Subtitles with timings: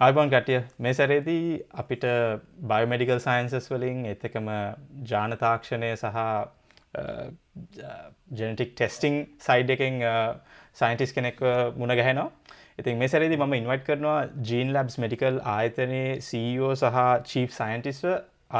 [0.00, 1.44] අයිබන් කටිය මේ සැරේදී
[1.82, 2.02] අපිට
[2.70, 4.48] බයෝමඩිකල් සයින්සස් වලින් එතකම
[5.12, 6.18] ජානතාක්ෂණය සහ
[8.40, 9.14] ජනටික් ටෙස්ටිං
[9.46, 9.94] සයිඩ් එකෙන්
[10.80, 11.40] සයින්ටිස් කෙනෙක්
[11.80, 12.28] මුණ ගැහෙනවා.
[12.78, 14.18] ඉතින් මේ සැරේදී මම ඉන්වයිට් කරනවා
[14.48, 16.98] ජීන් ලබ්ස් මෙඩිකල් ආයතනයේ CEO සහ
[17.30, 18.10] චීප් සයින්ටිස්ව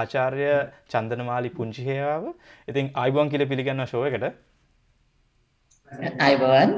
[0.00, 0.46] ආචාර්ය
[0.94, 2.24] චන්දනමාලි පුංචිහයාව.
[2.68, 4.24] ඉතින් අයිබෝන් කියල පිළිගන්න ශෝය එකට.
[6.20, 6.72] අයිබවන්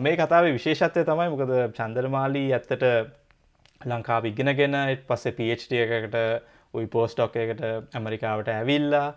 [0.00, 2.86] මේ කතාවේ විශේෂත්වය තමයි මොකද චන්දරමාලී ඇත්තට
[3.80, 6.16] ලංකා ඉගෙනගෙන පස්සේ PhD එකකට
[6.74, 7.62] උයි පෝස්ටොක් එකට
[7.94, 9.14] ඇමරිකාවට ඇවිල්ලා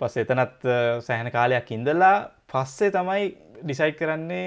[0.00, 0.66] පස් එතනත්
[1.06, 4.46] සෑහන කාලයක් ඉඳලා පස්සේ තමයි ඩිසයිට් කරන්නේ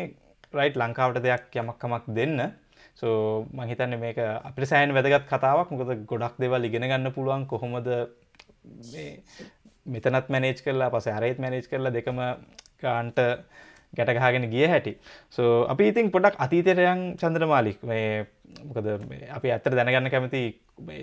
[0.54, 2.40] රයිට් ලංකාවට දෙයක් යමක්කමක් දෙන්න.
[2.96, 5.72] සෝ මහිතන්න මේක අපිට සෑන් වැදගත් කතාවක්.
[5.72, 7.46] මොකද ගොඩක් දෙවල් ඉගෙන ගන්න පුළුවන්.
[7.52, 7.88] කොහොමද
[9.86, 12.20] මෙතනත් මැනේජ් කරලා පස අරේත් මැනේජ් කරලා දෙකම
[12.82, 13.20] කාන්ට
[13.98, 14.94] ගැටගහගෙන ගිය හැටි.
[15.36, 18.28] සෝ අපි ඉතින් පොඩක් අතීතයටයන් චන්ද්‍රමාලික් මේ
[18.68, 18.88] මොකද
[19.38, 20.42] අපි ඇත්තට දැනගන්න කැමති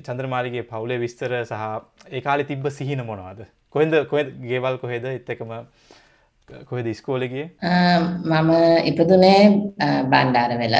[0.08, 1.62] චන්ද්‍රමාලිගේ පවුලේ විස්තර සහ
[2.10, 3.46] ඒ කාලෙ තිබ්බ සිහින මොනවාද?
[3.70, 5.04] කොහෙද කොහෙ ගෙවල් කොහෙද?
[5.12, 5.52] එත්තකම
[6.48, 7.46] කොහෙද ඉස්කෝලගේ
[8.24, 8.50] මම
[8.86, 9.40] ඉපදුනේ
[10.10, 10.76] බණ්ඩාර වෙල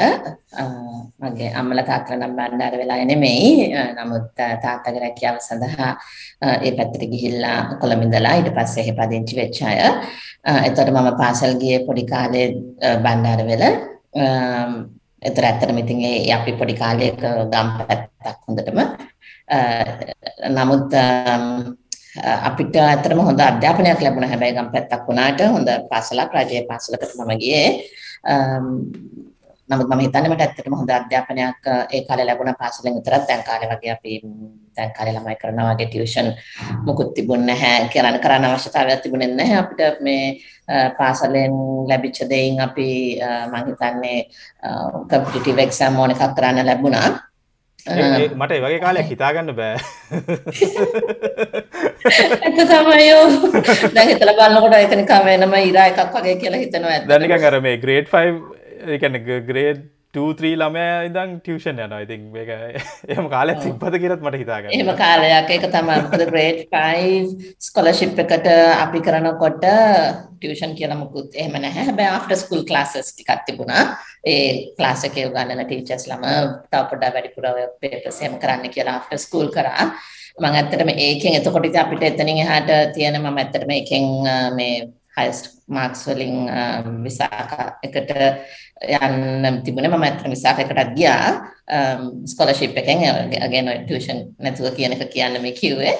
[1.19, 3.49] මගේ අම්මල තාත්තල නම් බණ්ඩාර වෙලා නෙමෙයි
[3.97, 5.89] නමුත් තාත්තගේ රැකියාව සඳහා
[6.57, 9.79] ඒ පැත්තට ගිහිල්ලා කොළඹින්දලා ඊට පස්සේ එහෙ පදිංචි වෙච්ච අය.
[10.61, 12.47] එතකොට මම පාසල් ගියේ පොඩි කාලේ
[13.03, 13.65] බණ්ඩාර වෙල
[15.21, 17.19] එතර ඇත්තටම ඉතින් ඒ අපි පොඩි කාලයක
[17.51, 18.79] ගම් පැත්තක් හොඳටම.
[20.51, 20.89] නමුත්
[22.17, 24.29] අපිට ඇත්තටම හොඳ අධ්‍යාපනයක් ලැබුණා.
[24.29, 27.69] හැබැයි ගම් පැත්තක් වුණාට හොඳ පාසලක් රජයේ පාසලකට මම ගියේ.
[29.69, 33.91] නමුත් මම හිතන්නේ මට ඇත්තටම හොඳ අධ්‍යාපනයක් ඒ කාලේ ලැබුණා පාසලෙන් විතරක් දැන් කාලේ වගේ
[33.91, 34.11] අපි
[34.77, 36.29] දැන් කාලේ ළමයි කරනවා වගේ ටියුෂන්
[36.85, 39.57] මුකුත් තිබුණේ නැහැ කරන්න කරන්න අවශ්‍යතාවයක් තිබුණේ නැහැ.
[39.63, 40.25] අපිට මේ
[40.97, 41.53] පාසලෙන්
[41.89, 42.89] ලැබිච්ච දෙයින් අපි
[43.51, 44.19] මම හිතන්නේ
[45.09, 47.09] කම්පිටිටිව් එක්සෑම් ඕන එකක් කරන්න ලැබුණා.
[47.87, 49.77] මට ඒ වගේ කාලයක් හිතාගන්න බෑ.
[52.43, 53.25] ඇත්ත තමයියෝ
[53.95, 57.07] දැන් හිතලා බලනකොට ඒක නිකන් වෙනම ඉරා එකක් වගේ කියලා හිතනවා ඇත්ත.
[57.11, 59.85] දැන් නිකන් අර මේ ග්‍රේඩ් 5 එකන ග්‍රේඩ්
[60.17, 62.49] ටූත්‍රී ළමය ඉදං ටියෂන් යන ඉතින් එක
[63.13, 65.51] එහම කාලයක් තිබ්බද කියරත් මට හිතාග එහම කාලයක්.
[65.55, 67.11] එක තමයිකද ග්‍රේඩ් පයි
[67.61, 71.93] ස්කොලශිප් එකට අපි කරනකොට ටියෂන් කියලමුකුත් එහම නැහැ.
[71.93, 73.85] බෑ ආෆ්ට ස්කුල් ලාසස් ටිකත් තිබුණා.
[74.25, 76.25] ඒ ක්ලාසකය ගන්නන ටීචස් ලම
[76.67, 79.91] තවපොඩා වැඩිපුරව පේපසයම කරන්න කියලා ආෆ්ට ස්කූල් කරා.
[80.41, 84.09] මං ඇත්තටම ඒකෙන් එතකොට අපිට එතනින් එහාට තියෙන මම ඇත්තටම එකෙන්
[84.55, 86.49] මේ හයිස්ට් මාක්ස් වලින්
[87.03, 88.11] විසාක එකට
[88.77, 89.91] යන්න තිබුණේ.
[89.91, 91.31] මම ඇත්තට විසාක එකටත් ගියා.
[92.25, 93.03] ස්කෝලර්ෂිප් එකෙන්
[93.41, 95.95] අගේන ටියුෂන් නැතුව කියන එක කියන්න මේ කිව්වේ.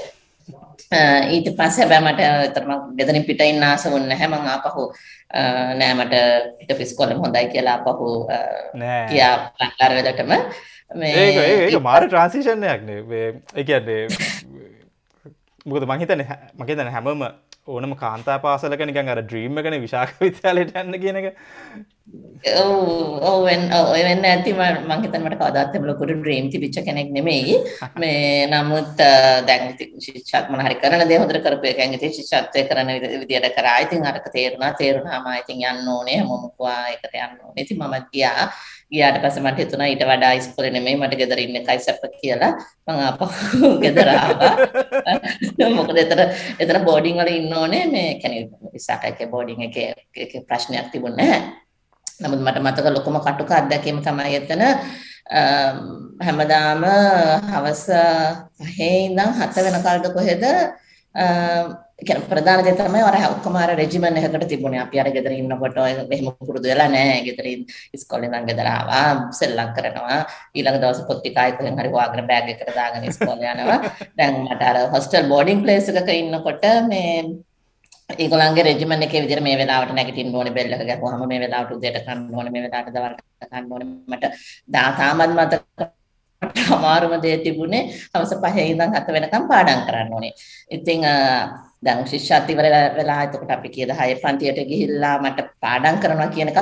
[1.30, 4.28] ඊට පස්සේ හැබැයි මට තරම ගෙදරින් පිට ඉන්න ආස වුණ නැහැ.
[4.28, 4.88] මම ආපහු
[5.80, 6.16] නෑ මට
[6.60, 8.12] පිට පිස්කොලම හොඳයි කියලා ආපහු
[9.10, 10.32] කියා ලංකාර වෙලටම
[10.96, 13.34] මේ ඒක ඒක මාර ට්‍රාන්සිෂන් එකක් නේ.
[13.56, 14.08] ඒ කියන්නේ
[15.68, 17.28] මොකද මං හිතන්නේ මගේ හිතන්නේ හැමම
[17.68, 21.22] ඕනම කාන්තා පාසලක නිකන් අර ඩ්‍රීම් එකනේ විශාක විද්‍යාලයට යන්න කියන
[22.08, 23.44] එක ඔව් ඔව්
[23.92, 27.58] ඔය වෙන්න ඇති මම හිතන්නේ මට කවදාත් එහෙම ලොකු ඩ්‍රීම් තිබිච්ච කෙනෙක් නෙමෙයි.
[27.96, 28.96] මේ නමුත්
[29.48, 33.84] දැන් ශිෂ්‍යත් මොන හරි කරන දේ හොඳට කරපු එකෙන් ඉතින් ශිෂ්‍යත්වය කරන විදියට කරා.
[33.84, 36.18] ඉතින් අරක තේරුණා තේරුණාම ඉතින් යන්න ඕනේ.
[36.20, 37.66] හැමෝම කිව්වා ඒකට යන්න ඕනේ.
[37.66, 38.48] ඉතින් මමත් ගියා.
[38.88, 42.54] ගියාට පස්සේ මට හිතුණා ඊට වඩා ඉස්කෝලේ නෙමෙයි මට ගෙදර ඉන්න එකයි සැප කියලා.
[42.88, 44.54] මම ආපහු ගෙදර ආවා.
[45.78, 46.26] මොකද එතන
[46.60, 47.86] එතන බෝඩින් වල ඉන්න ඕනේ.
[47.92, 51.67] මේ කියන්නේ විසාක එකේ බෝඩින් එකේ ප්‍රශ්නයක් තිබුණේ නැහැ
[52.22, 54.64] නමුත් මට මතක ලොකුම කටුක අත්දැකීම තමයි එතන
[56.28, 56.86] හැමදාම
[57.52, 57.84] හවස
[58.60, 60.44] පහේ ඉඳන් හත වෙනකල්ද කොහෙද
[62.08, 64.82] කියන ප්‍රධාන දේ තමයි අර ඔක්කොම අර රෙජිමන් එකකට තිබුණේ.
[64.86, 67.26] අපි අර ගෙදර ඉන්නකොට එහෙම පුරුදු වෙලා නැහැ.
[67.28, 67.46] ගෙදර
[67.96, 70.20] ඉස්කෝලේ ඉඳන් ගෙදර ආවා, සෙල්ලම් කරනවා.
[70.54, 73.80] ඊළඟ දවසේ පොත් ටික ආයෙත් කොහෙන් හරි හොයාගෙන බෑග් එකකට දාගෙන ඉස්කෝලේ යනවා.
[74.18, 77.14] දැන් මට අර හොස්ටල් බෝඩින් ප්ලේස් එකක ඉන්නකොට මේ
[78.10, 82.22] ඒගොල්ලන්ගේ රෙජිමන් එකේ විදිහට මේ වෙලාවට නැගිටින්න ඕනේ බෙල් එක ගැහුවාම මේ වෙලාවට උදේට කන්න
[82.34, 84.26] ඕනේ මේ වෙලාවට දවල්ට කන්න ඕනේ මට
[84.72, 85.90] තාමත් මතක
[86.76, 87.84] අමාරුම දේ තිබුණේ
[88.14, 90.34] හවස පහේ ඉඳන් හත වෙනකම් පාඩම් කරන්න ඕනේ.
[90.72, 91.04] ඉතින්
[91.84, 92.68] දැන් ශිෂ්‍යත් ඉවර
[92.98, 96.62] වෙලා එතකොට අපි කීයද 6 පන්තියට ගිහිල්ලා මට පාඩම් කරනවා කියන එකක්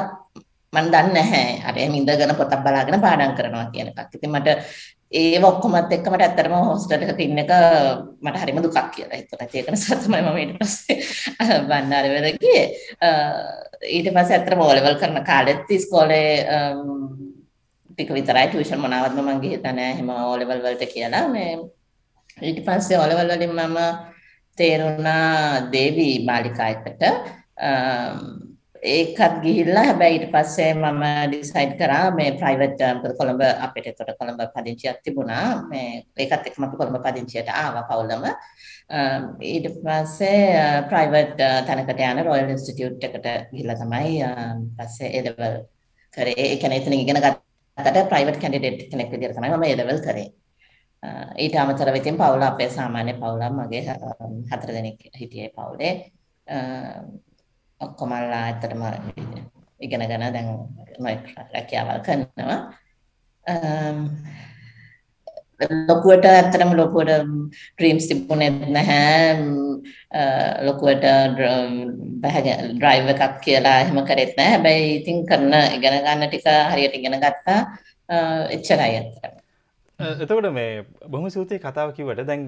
[0.73, 1.45] මම දන්නේ නැහැ.
[1.67, 4.17] අර එහෙම ඉඳගෙන පොතක් බලාගෙන පාඩම් කරනවා කියන එකක්.
[4.17, 4.49] ඉතින් මට
[5.21, 7.51] ඒව ඔක්කොමත් එක්ක මට ඇත්තටම හොස්ටල් එකක ඉන්න එක
[8.25, 9.49] මට හරිම දුකක් කියලා හිතුණා.
[9.53, 12.65] ඒක නිසා තමයි මම ඊට පස්සේ බණ්ඩාර වෙල ගියේ.
[13.95, 16.31] ඊට පස්සේ ඇත්තටම O level කරන කාලෙත් ඉස්කෝලේ
[17.91, 19.93] ටික විතරයි ටියුෂන් මොනවත්ම මම ගිහින් නැහැ.
[19.93, 21.53] එහෙම O level වලට කියලා මේ
[22.41, 23.79] ඊට පස්සේ O level වලින් මම
[24.57, 27.01] තේරුණා දේවී මාලිකා එකට
[28.93, 34.41] ඒකත් ගිහිල්ලා හැබැයි ඊට පස්සේ මම ඩිසයිඩ් කරා මේ ප්‍රයිවට් මොකද කොළඹ අපිට එතකොට කොළඹ
[34.55, 35.47] පදිංචියක් තිබුණා.
[35.71, 38.23] මේ ඒකත් එක්කම අපි කොළඹ පදිංචියට ආවා පවුලම.
[39.51, 40.39] ඊට පස්සේ
[40.91, 44.15] ප්‍රයිවට් තැනකට යන රොයල් ඉන්ස්ටිටියුට් එකට ගිහිල්ලා තමයි
[44.77, 45.59] පස්සේ ඒ ලෙවල්
[46.13, 46.35] කරේ.
[46.37, 50.27] ඒ කියන්නේ එතන ඉගෙන ගත්තට ප්‍රයිවට් කැන්ඩිඩේට් කෙනෙක් විදිහට තමයි මම ඒ ලෙවල් කරේ.
[51.43, 53.83] ඊට අමතරව ඉතින් පවුල අපේ සාමාන්‍ය පවුලක් මගේ
[54.51, 55.93] හතර දෙනෙක් හිටියේ පවුලේ.
[57.81, 58.83] ඔක්කොමල්ලා ඇත්තටම
[59.79, 60.49] ඉගෙනගෙන දැන්
[60.99, 62.59] නොයෙක් රැකියාවල් කරනවා.
[65.89, 67.11] ලොකුවට ඇත්තටම ලොකුවට
[67.77, 69.35] ඩ්‍රීම්ස් තිබුණේ නැහැ.
[70.67, 71.05] ලොකුවට
[71.37, 74.51] ඩ්‍රයිව් එකක් කියලා එහෙම කරෙත් නැහැ.
[74.55, 77.59] හැබැයි ඉතින් කරන ඉගෙන ගන්න ටික හරියට ඉගෙන ගත්තා.
[78.55, 79.33] එච්චරයි ඇත්තටම.
[80.23, 82.41] එතකොට මේ බොහොම සූතියි කතාව කිව්වට දැන්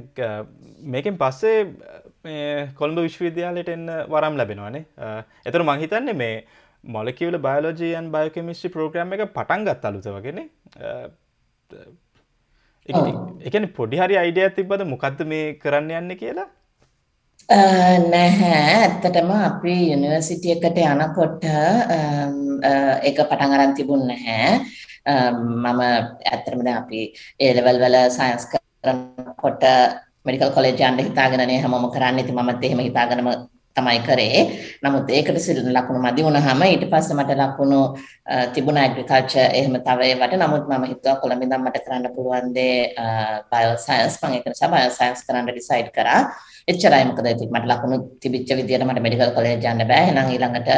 [0.93, 1.59] මේකෙන් පස්සේ
[2.79, 4.83] කොළඹ විශ්වවිද්‍යාලයට එන්න වරම් ලැබෙනවානේ
[5.45, 6.35] එතර මංහිතන්නේ මේ
[6.83, 10.39] මොලකිවල බයලෝජයන් බයකමිස්ට්‍රි ප්‍රෝග්‍රම් එක පටන් ගත් අලුත වගෙන
[13.47, 16.47] එකන පොඩි හරි අයිඩිය තිබද මොකක්ද මේ කරන්න යන්න කියලා?
[17.49, 18.61] නැහැ.
[18.77, 24.59] ඇත්තටම අපි යුනිවර්සිටිය එකට යනකොට එක පටන් අරන් තිබුණ නැහැ.
[25.07, 27.05] මම ඇත්තරම දැන් අපි
[27.39, 29.63] ඒ ලෙවල් වල සයන්ස් කරනකොට
[30.27, 32.23] මෙඩිකල් කොලෙජ් යන්න හිතාගෙනනේ හැමෝම කරන්නේ.
[32.25, 33.29] ඉතින් මමත් එහෙම හිතාගෙනම
[33.77, 34.39] තමයි කරේ.
[34.83, 35.37] නමුත් ඒකට
[35.77, 37.79] ලකුණු මදි වුණාම ඊට පස්සේ මට ලකුණු
[38.53, 40.33] තිබුණා ඇග්‍රිකල්චර් එහෙම තව ඒවට.
[40.43, 42.93] නමුත් මම හිතුවා කොළඹ ඉඳන් මට කරන්න පුළුවන් දේ
[43.51, 46.21] බයෝ සයන්ස් මම ඒක නිසා බයෝ සයන්ස් කරන්න ඩිසයිඩ් කරා.
[46.71, 50.03] එච්චරයි මොකද ඉතින් මට ලකුණු තිබිච්ච විදියට මට මෙඩිකල් කොලෙජ් යන්න බෑ.
[50.09, 50.69] එහෙනම් ඊළඟට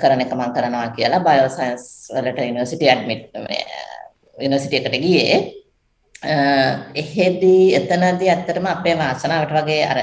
[0.00, 3.24] කරන එක මම කරනවා කියලා බයෝ සයන්ස් වලට යුනිවර්සිටි ඇඩ්මිට්
[4.44, 5.40] යුනිවර්සිටි එකට ගියේ.
[6.22, 9.98] එහෙදී එතනදී ඇත්තටම අපේ වාසනාවට වගේ අර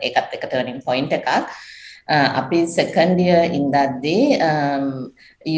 [0.00, 1.28] ඒකත් එක ටර්නින් පොයින්ට් එකක්.
[2.40, 4.38] අපි සෙකන්ඩ් ඉයර් ඉඳද්දී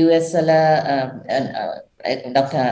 [0.04, 0.50] US වල
[2.30, 2.64] ඩොක්ටර්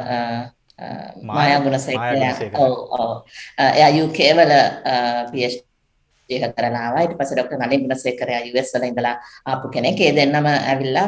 [1.23, 3.13] මායා ගුණසේකර ඔව් ඔව්.
[3.59, 4.53] එයා UK වල
[5.33, 5.64] PhD
[6.29, 7.03] ඒක කරලා ආවා.
[7.05, 9.17] ඊට පස්සේ ડોක්ටර් නලින් ගුණසේකරයා US වල ඉඳලා
[9.47, 10.01] ආපු කෙනෙක්.
[10.01, 11.07] ඒ දෙන්නම ඇවිල්ලා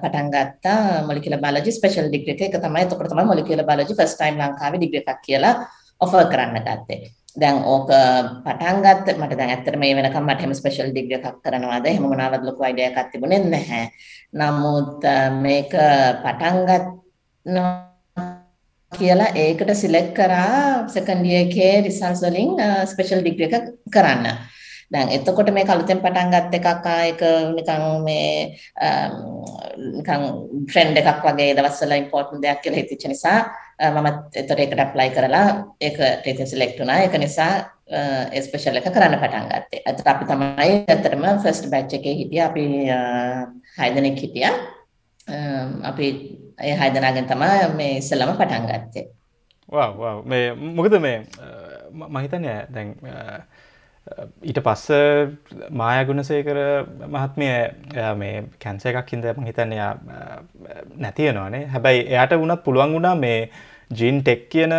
[0.00, 0.78] පටන් ගත්තා
[1.08, 2.42] මොලිකියුලර් බයොලොජි ස්පෙෂල් ඩිග්‍රී එක.
[2.42, 5.54] ඒක තමයි එතකොට තමයි මොලිකියුලර් බයොලොජි ෆස්ට් ටයිම් ලංකාවේ ඩිග්‍රී එකක් කියලා
[6.00, 7.00] ඔෆර් කරන්න ගත්තේ.
[7.36, 7.90] දැන් ඕක
[8.44, 12.46] පටන් ගත්ත මට දැන් ඇත්තට මේ වෙනකම් මට එහෙම ස්පෙෂල් ඩිග්‍රී එකක් කරනවාද එහෙම මොනවාවත්
[12.48, 13.84] ලොකු අයිඩියා එකක් තිබුණේ නැහැ.
[14.32, 15.04] නමුත්
[15.42, 15.76] මේක
[16.24, 17.86] පටන් ගත්තා
[18.92, 22.52] කියලා ඒකට සිලෙක්ට් කරා සෙකන්ඩ් ඉයර් එකේ රිසල්ට්ස් වලින්
[22.92, 24.26] ස්පෙෂල් ඩිග්‍රී එක කරන්න.
[24.92, 27.22] දැන් එතකොට මේ කලුතෙන් පටන් ගත්ත එකක් ආයක
[27.56, 28.58] නිකන් මේ
[29.98, 30.26] නිකන්
[30.66, 33.38] ට්‍රෙන්ඩ් එකක් වගේ දවස්වල ඉම්පෝටන්ට් දෙයක් කියලා හිතෙච්ච නිසා
[33.78, 35.48] මම එතකොට ඒකට ඇප්ලයි කරලා
[35.80, 37.02] ඒක ටීචර් සිලෙක්ට් වුණා.
[37.02, 37.52] ඒක නිසා
[38.32, 39.82] ඒ ස්පෙෂල් එක කරන්න පටන් ගත්තේ.
[39.90, 42.48] අතට අපි තමයි ඇත්තටම ෆස්ට් බැච් එකේ හිටියා.
[42.50, 42.64] අපි
[43.78, 44.54] 6 දෙනෙක් හිටියා.
[45.90, 46.06] අපි
[46.62, 49.06] ඒ 6 දෙනාගෙන් තමයි මේ ඉස්සෙල්ලම පටන් ගත්තේ.
[49.68, 51.18] වා වා මේ මොකද මේ
[51.92, 52.96] මම හිතන්නේ දැන්
[54.42, 54.90] ඊට පස්ස
[55.72, 56.58] මායගුණසේකර
[57.08, 57.48] මහත්මය
[58.16, 59.92] මේ කැන්ස එකක් හිද ම හිතන්නයා
[60.96, 63.40] නැතියනවානේ හැබැයි එයට වුණත් පුළුවන් වුණා මේ
[63.90, 64.74] ජීන් ටෙක් කියන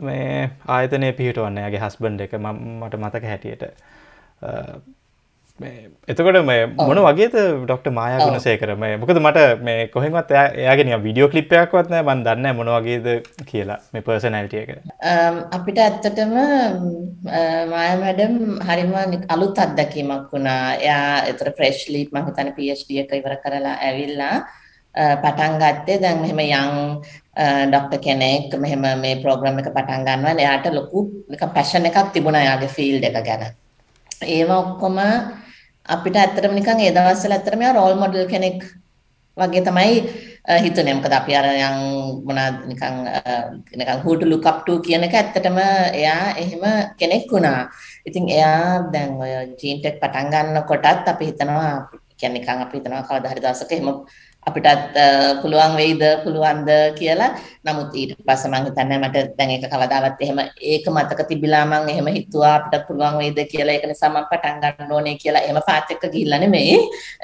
[0.00, 3.62] මේ ආයතනය පිහිටවන්න යාගේ හස්බන්ඩ් එක මට මතක හැටියට.
[5.58, 7.34] එතකොට මේ මොන වගේද
[7.64, 12.56] ඩොක්ට මායා ගුණ සේකර මේ මොකද මට මේ කොහෙවත් එයාගෙන විඩියෝ කලිප්පයක් වත්න මන් දන්න
[12.58, 13.08] මොන වගේද
[13.50, 14.70] කියලා මේ පර්සනැල්ටිය එක.
[15.56, 16.34] අපිට ඇත්තටම
[17.72, 18.36] මාය මැඩම්
[18.68, 18.94] හරිම
[19.28, 20.78] අලුත් අත්දැකීමක් වුණා.
[20.78, 24.36] එයා එතර ප්‍රේශ්ලීප් මහිතන PhD එක ඉවර කරලා ඇවිල්ලා
[25.22, 25.98] පටන් ගත්තේ.
[26.04, 26.70] දැන් මෙහෙම යං
[27.72, 30.38] ඩොක්ටර් කෙනෙක් මෙහෙම මේ ප්‍රෝග්‍රෑම් එක පටන් ගන්නවා.
[30.38, 31.08] එයාට ලොකු
[31.56, 33.44] පැෂන් එකක් තිබුණා එයාගේ ෆීල්ඩ් එක ගැන.
[34.22, 34.98] ඒවා ඔක්කොම
[35.94, 38.60] අපිට ඇත්තටම නිකන් ඒ දවස්වල ඇත්තටම යා රෝල් මොඩල් කෙනෙක්
[39.36, 39.94] වගේ තමයි
[40.64, 40.94] හිතුනේ.
[40.98, 41.78] මොකද අපි අර යන්
[42.26, 42.94] මොනවාද නිකන්
[43.78, 45.58] නිකන් who to look up to කියන එක ඇත්තටම
[46.00, 46.64] එයා එහෙම
[47.00, 47.60] කෙනෙක් වුණා.
[48.08, 51.72] ඉතින් එයා දැන් ඔය ජීන් ටෙක් පටන් ගන්නකොටත් අපි හිතනවා
[52.18, 53.88] කියන්නේ නිකන් අපි හිතනවා කවදා හරි දවසක එහෙම
[54.46, 54.96] අපිටත්
[55.42, 56.68] පුළුවන් වෙයිද පුළුවන්ද
[56.98, 57.36] කියලා.
[57.66, 60.38] නමුත් ඊට පස්සේ මම හිතන්නේ මට දැන් ඒක කවදාවත් එහෙම
[60.72, 63.74] ඒක මතක තිබිලා මම එහෙම හිතුවා අපිට පුළුවන් වෙයිද කියලා.
[63.76, 66.78] ඒක නිසා මම පටන් ගන්න ඕනේ කියලා එහෙම පාත් එක්ක ගිහිල්ලා නෙමෙයි.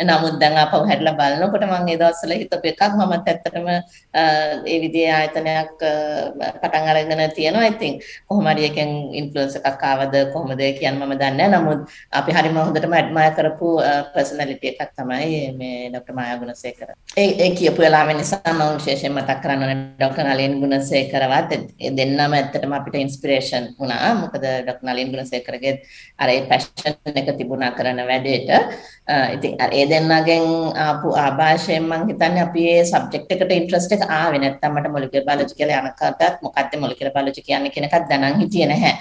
[0.09, 3.69] නමුත් දැන් ආපහු හැරිලා බලනකොට මම ඒ දවස්වල හිතපු එකක් මමත් ඇත්තටම
[4.71, 5.73] ඒ විදිහේ ආයතනයක්
[6.63, 7.71] පටන් අරගෙන තියෙනවා.
[7.73, 8.91] ඉතින් කොහොම හරි එකෙන්
[9.21, 11.57] ඉන්ෆ්ලුවන්ස් එකක් ආවද කොහොමද කියන්න මම දන්නේ නැහැ.
[11.57, 11.81] නමුත්
[12.21, 13.69] අපි හරිම හොඳටම ඇඩ්මයර් කරපු
[14.13, 16.93] පර්සනැලිටි එකක් තමයි මේ ඩොක්ටර් මායා ගුණසේකර.
[17.17, 21.53] ඒ කියපු වෙලාව නිසා මම විශේෂයෙන් මතක් කරන්න ඕනේ ඩොක්ටර් නලින් ගුණසේකරවත්
[21.99, 24.09] දෙන්නම ඇත්තටම අපිට ඉන්ස්පිරේෂන් වුණා.
[24.23, 25.75] මොකද ඩොක්ටර් නලින් ගුණසේකරගේ
[26.19, 28.51] අර ඒ පැෂන් එක තිබුණා කරන වැඩේට.
[29.37, 30.45] ඉතින් අර ඒ දෙන්නගෙන්
[30.87, 35.59] ආපු ආభాෂයෙන් මම හිතන්නේ අපි ඒ සබ්ජෙක්ට් එකට ඉන්ට්‍රස්ට් එක ආවේ නැත්තම් මට මොලිකියුලර් බයොලොජි
[35.59, 38.95] කියලා යනකටත් මොකක්ද මොලිකියුලර් බයොලොජි කියන්නේ කියන එකක් දැනන් හිටියේ නැහැ.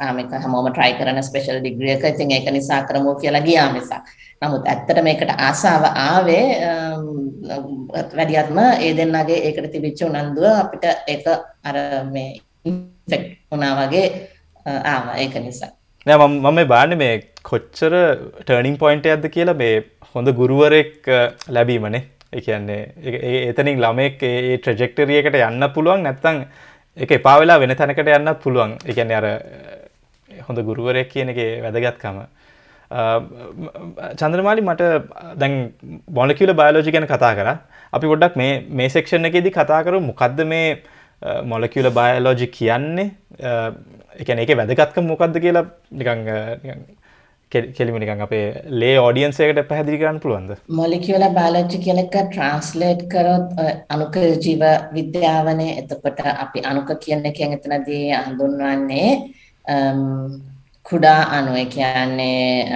[0.00, 2.04] මේක හැමෝම try කරන ස්පෙෂල් ඩිග්‍රී එක.
[2.04, 3.92] ඉතින් ඒක නිසා කරමු කියලා ගියා මිසක්.
[4.42, 6.46] නමුත් ඇත්තට මේකට ආසාව ආවේ
[8.18, 10.84] වැඩියත්ම ඒ දෙන්නගේ ඒකට තිබිච්ච උනන්දුව අපිට
[11.14, 11.26] ඒක
[11.64, 11.76] අර
[12.12, 14.06] මේ ඉන්ෆෙක්ට් වුණා වගේ
[14.66, 15.70] ආවා ඒක නිසා.
[16.06, 17.14] නෑ මම මම මේ බාන්නේ මේ
[17.50, 17.94] කොච්චර
[18.44, 19.74] ටර්නිං පොයින්ට් එකක්ද කියලා මේ
[20.14, 21.10] හොඳ ගුරුවරෙක්
[21.48, 22.04] ලැබීමනේ.
[22.32, 22.82] ඒ කියන්නේ
[23.50, 26.44] එතනින් ළමෙක් ඒ ට්‍රැජෙක්ටරි එකට යන්න පුළුවන් නැත්නම්
[26.96, 28.76] ඒක එපා වෙලා වෙන තැනකට යන්නත් පුළුවන්.
[28.88, 29.26] ඒ කියන්නේ අර
[30.48, 32.18] හොඳ ගුරුවරයෙක් කියන එකේ වැදගත්කම.
[34.20, 34.90] චන්ද්‍රමාලි මට
[35.42, 35.54] දැන්
[36.18, 37.48] බොලකිවල බයලෝජි ගැන කතා කර.
[37.92, 40.68] අපි ගොඩක් මේ මේ සෙක්ෂණ එකේදී කතා කරු මොකක්ද මේ
[41.52, 43.08] මොලකිවල බයලෝජි කියන්නේ?
[44.22, 46.22] එකන එක වැදගත්ක මොකක්ද කියලා නිකං
[47.52, 50.52] කෙලිම නිකන් අපේ ලේ ෝඩියන්සේකට පැදිරි කරන්න පුළුවන්ද?
[50.68, 53.52] මොලිකියල බාලෝජි කියලක ට්‍රන්ස්ලේට් කරොත්
[53.94, 54.62] අනුක ජීව
[54.96, 59.10] විද්‍යාවනය එතකොට අපි අනුක කියන්න එක එතනදී හඳුන්වන්නේ
[60.84, 62.66] කුඩා අණු ඒ කියන්නේ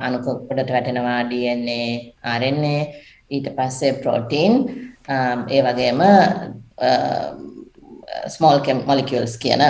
[0.00, 1.80] අණු කොටට වැටෙනවා DNA
[2.38, 2.76] RNA
[3.30, 4.52] ඊට පස්සේ ප්‍රෝටීන්
[5.48, 6.00] ඒ වගේම
[8.28, 9.62] small molecules කියන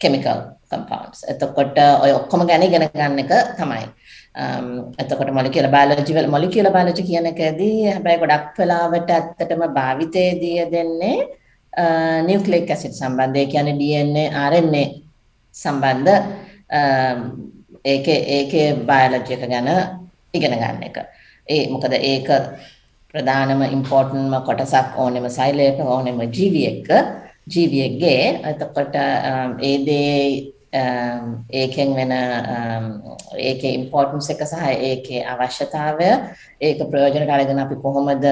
[0.00, 0.38] chemical
[0.70, 1.24] compounds.
[1.24, 3.84] එතකොට ඔය ඔක්කොම ගැන ඉගෙන ගන්න එක තමයි.
[4.98, 11.16] එතකොට මොලිකියුලර් බයොලොජි වල මොලිකියුලර් බයොලොජි කියන එකදී හැබැයි ගොඩක් වෙලාවට ඇත්තටම භාවිතයේදී දෙන්නේ
[12.28, 14.84] නියුක්ලික් ඇසිඩ් සම්බන්ධය කියන්නේ DNA RNA
[15.56, 16.14] සම්බන්ධ
[17.84, 19.68] ඒකේ ඒකේ බයොලොජි එක ගැන
[20.34, 20.96] ඉගෙන ගන්න එක.
[21.48, 22.28] ඒ මොකද ඒක
[23.14, 26.90] ප්‍රධානම ඉම්පෝර්ටන්ට්ම කොටසක් ඕනෙම සෛලයක ඕනෙම ජීවියෙක්ක
[27.46, 28.94] ජීවියෙක්ගේ එතකොට
[29.62, 30.52] ඒ දේ
[31.52, 32.12] ඒකෙන් වෙන
[33.40, 36.10] ඒකේ ඉම්පෝර්ටන්ස් එක සහ ඒකේ අවශ්‍යතාවය
[36.60, 38.26] ඒක ප්‍රයෝජනට අරගෙන අපි කොහොමද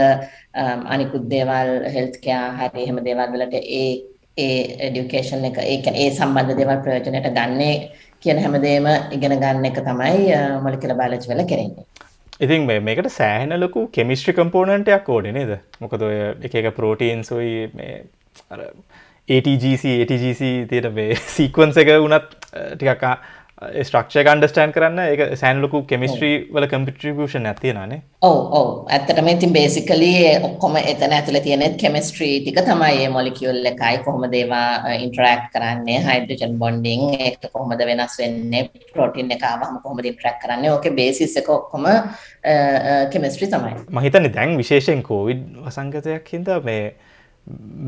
[0.86, 3.88] අනිකුත් දේවල් හෙල්ත් කෙයා හරි එහෙම දේවල් වලට ඒ
[4.36, 4.54] ඒ
[4.86, 7.74] එඩියුකේෂන් එක ඒ කියන්නේ ඒ සම්බන්ධ දේවල් ප්‍රයෝජනයට ගන්නේ
[8.22, 11.86] කියන හැමදේම ඉගෙන ගන්න එක තමයි මොලිකියුලර් බයොලොජි වල කරන්නේ.
[12.40, 15.56] ඉතින් මේකට සෑහෙන ලොකු කෙමිස්ට්‍රි කම්පෝනන්ටයක් ඕනේ නේද?
[15.80, 18.02] මොකද ඔය එක එක ප්‍රෝටීන්ස් ඔයි මේ
[18.50, 18.64] අර
[19.28, 22.34] ATGC ATGC තියෙන මේ සීක්වන්ස් එක වුණත්
[22.74, 23.06] ටිකක්
[23.84, 28.68] ස්ට්‍රක්ෂය අන්ඩස්ටෑන් කරන්න එක සෑන්ලොකු කෙමිස්ට්‍රී වල කම්පිට්‍රිබෂන් ඇතියනේ ඔව ඔව.
[28.96, 30.10] ඇත්තටම ඉතින් බේසිකලි
[30.48, 36.58] ඔක්කොම එතන ඇතුළ තියෙනෙත් කෙමිස්ට්‍රී ටික තමයි ඒ මොලිකියුල් එකයි කොහොම දේවා ඉන්ටරැක්ට් කරන්නේ හයිඩ්‍රජන්
[36.62, 41.90] බොන්ඩින් ඒක කොහොමද වෙනස් වෙන්නේ ප්‍රෝටීන් එක ආවම කොහොමද ඉන්ටරැක්ට් කරන්නේ ඕකේ බේසිස් එක ඔක්කොම
[43.14, 43.74] කෙමිස්ට්‍රි තමයි.
[43.88, 46.94] මම හිතන්නේ දැන් විශේෂයෙන් කෝවිඩ් වසංගතයක් හින්දා මේ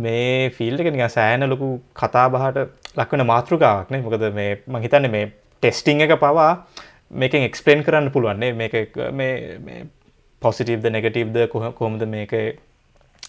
[0.04, 1.68] මේ ෆිල්ඩ් එක නිකන් සෑහෙන ලොකු
[2.00, 2.66] කතා බහට
[2.96, 5.26] ලක්වන මාතෘකාවක්නේ මොකද මේ මම හිතන්නේ මේ
[5.62, 6.50] ටෙස්ටිං එක පවා
[7.10, 9.82] මේකෙන් එක්ස්පලේන් කරන්න පුළුවන්නේ මේ
[10.42, 12.34] පොසිටීව්ද නෙගටීව්ද කොහොමද මේක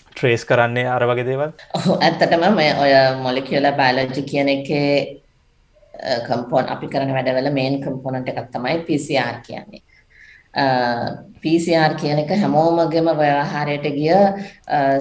[0.09, 1.51] ට්‍රේස් කරන්නේ අර වගේ දේවල්
[1.99, 4.91] ඇත්තටම මේ ඔය මොලිකියුලර් බයොලොජි කියන එකේ
[6.27, 9.81] කම්පෝන් අපි කරන වැඩවල මේන් කම්පෝනන්ට් එකක් තමයි PCR කියන්නේ.
[11.41, 14.15] PCR කියන එක හැමෝමගේම ව්‍යවහාරයට ගිය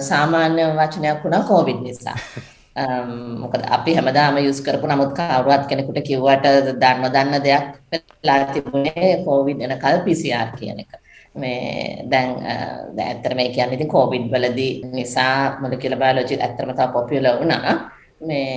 [0.01, 2.17] සාමාන්‍ය වචනයක් වුණා කොවිඩ් නිසා.
[2.77, 9.25] Um, මොකද අපි හැමදාම යුස් කරපු නමුත් කවුරුවත් කෙනෙකුට කිව්වට දන්න දන්න දෙයක් වෙලා තිබුණේ
[9.25, 10.91] කොවිඩ් එනකල් PCR කියන එක.
[11.35, 17.39] මේ දැන් uh, ඇත්තට මේ කියන්නේ ඉතින් කොවිඩ් වලදී නිසා මොලිකියුලර් බයොලොජි ඇත්තටම තව පොපියුලර්
[17.39, 17.73] වුණා.
[18.21, 18.53] මේ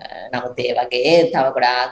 [0.00, 1.90] uh, නමුත් ඒ වගේ තව ගොඩාක්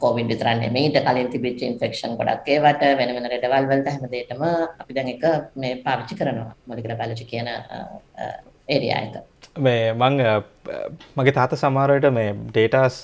[0.00, 4.42] කොවිඩ් විතරක් නෙමෙයි ඊට කලින් තිබිච්ච ඉන්ෆෙක්ෂන් ගොඩක් ඒවට වෙන වෙන රෙඩවල් වලට හැමදේටම
[4.80, 9.37] අපි දැන් එක මේ පාවිච්චි කරනවා මොලිකියුලර් බයොලොජි කියන uh, ඒරියා එක.
[9.66, 10.20] මේ මං
[11.16, 13.00] මගේ තාත සමාරයට මේ ඩේටස්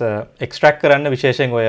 [0.46, 1.66] එක්ස්ට්‍රක් කරන්න විශේෂෙන් ඔය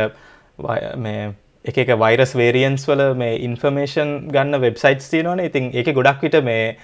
[1.05, 1.33] මේ
[1.65, 5.41] එක එක වෛරස් වේරියන්ස් වල මේ ඉන්ෆර්මේෂන් ගන්න වෙබ්සයිට් තියනවන.
[5.49, 6.77] ඉතින් ඒක ගොඩක් විට මේ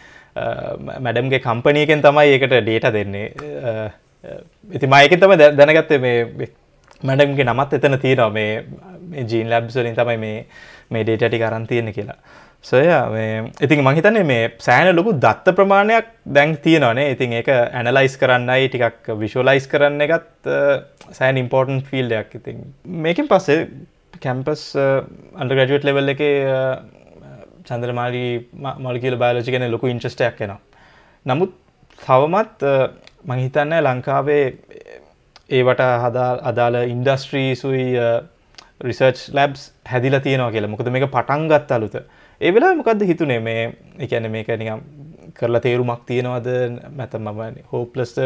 [1.06, 3.28] මැඩම්ගේ කම්පනයකෙන් තමයි ඒකට ඩේට දෙන්නේ.
[4.72, 6.50] ඉති මයක තම දැනගත්තේ මේ
[7.04, 8.30] මැඩම්ගේ නමත් එතන තියෙනවා.
[8.30, 10.46] මේ ජීන් ලැබ්සලින් තමයි මේ
[10.90, 12.18] මේ ඩේටටි කරන් තියෙන කියලා.
[12.64, 12.86] සොය
[13.60, 17.12] ඉතින් මහිතන්නේ මේ සෑන ලොකු දත්ත ප්‍රමාණයක් දැන් තියෙනවනේ.
[17.12, 20.50] ඉතින් ඒක ඇනලයිස් කරන්නයි ටිකක් විශෝලයිස් කරන්න එකත්
[21.18, 23.68] සෑන් ඉම්පෝර්ටන් ෆිල්ඩයක් ඉතින් මේකින් පස්සේ
[24.22, 26.22] කැම්පස් අන්ඩග්‍රජුවට් ලෙවල් එක
[27.70, 28.26] චන්ද්‍රමාලි
[28.86, 30.62] මල්කිල බයලෝජි ගැන ලොකු ඉන්ට්‍රස්ටයක් එෙනවා.
[31.26, 31.58] නමුත්
[32.00, 32.70] තවමත්
[33.26, 34.46] මහිතන්න ලංකාවේ
[35.50, 37.86] ඒවට හදා අදාළ ඉන්ඩස්ට්‍රීසුයි
[38.88, 40.74] රිසර්ච් ලැබ්ස් හැදිලා තියෙනවා කියලා.
[40.74, 41.96] මොකද මේක පටන් ගත් අලුත.
[42.42, 43.40] ඒ වෙලාවේ මොකද්ද හිතුනේ?
[43.40, 43.64] මේ
[44.00, 44.82] ඒ කියන්නේ මේක නිකන්
[45.34, 46.48] කරලා තේරුමක් තියෙනවද?
[46.92, 48.18] මැත මම හෝප්ලස්ට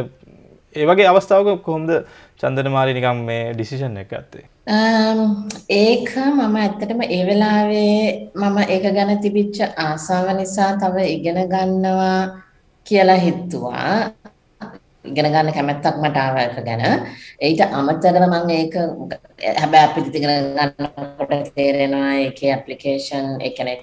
[0.76, 1.92] ඒ වගේ අවස්ථාවක කොහොමද
[2.40, 4.46] චන්දනමාලි නිකම් මේ ඩිසිෂන් එක ගත්තේ?
[4.68, 5.20] Um,
[5.70, 8.00] ඒක මම ඇත්තටම ඒ වෙලාවේ
[8.36, 12.20] මම ඒක ගැන තිබිච්ච ආසාව නිසා තව ඉගෙන ගන්නවා
[12.88, 13.92] කියලා හිතුවා.
[15.06, 16.84] ඉගෙන ගන්න කැමැත්තක් මට ආව එක ගැන.
[17.42, 18.76] ඊට අමතරව මම ඒක
[19.54, 23.80] හැබැයි අපිට ඉගෙන ගන්නකොට තේරෙනවා ඒකේ ඇප්ලිකේෂන් ඒ කියන්නේ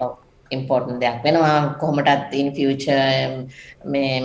[0.57, 1.59] ඉම්පෝර්ටන්ට් දෙයක් වෙනවා.
[1.81, 2.99] කොහොමටත් ඉන් ෆියුචර්
[3.93, 4.17] මේ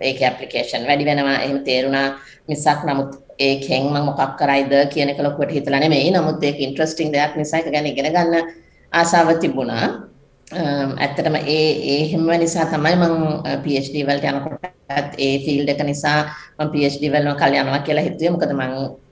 [0.00, 1.42] ඒකේ ඇප්ලිකේෂන් වැඩි වෙනවා.
[1.46, 2.06] එහෙම තේරුණා
[2.48, 6.14] මිසක් නමුත් ඒකෙන් මම මොකක් කරයිද කියන එක ලොකුවට හිතලා නෙමෙයි.
[6.16, 8.50] නමුත් ඒක ඉන්ට්‍රස්ටිං දෙයක් නිසා ඒක ගැන ඉගෙන ගන්න
[8.92, 9.86] ආසාව තිබුණා.
[10.52, 13.14] ඇත්තටම ඒ ඒ හිම නිසා තමයි මම
[13.64, 16.18] PhD වලට යනකොටත් ඒ ෆීල්ඩ් එක නිසා
[16.58, 18.32] මම PhD වලම කල් යනවා කියලා හිතුවේ.
[18.34, 18.62] මොකද මම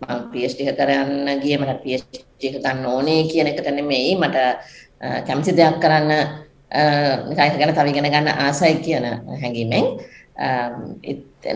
[0.09, 2.13] මම PhD එක කරන්න ගියේ මට PhD
[2.49, 4.17] එක ගන්න ඕනේ කියන එකට නෙමෙයි.
[4.17, 4.37] මට
[5.01, 6.11] කැමති දෙයක් කරන්න
[7.29, 9.07] නිකන් ඒක ගැන තව ඉගෙන ගන්න ආසයි කියන
[9.43, 9.87] හැඟීමෙන්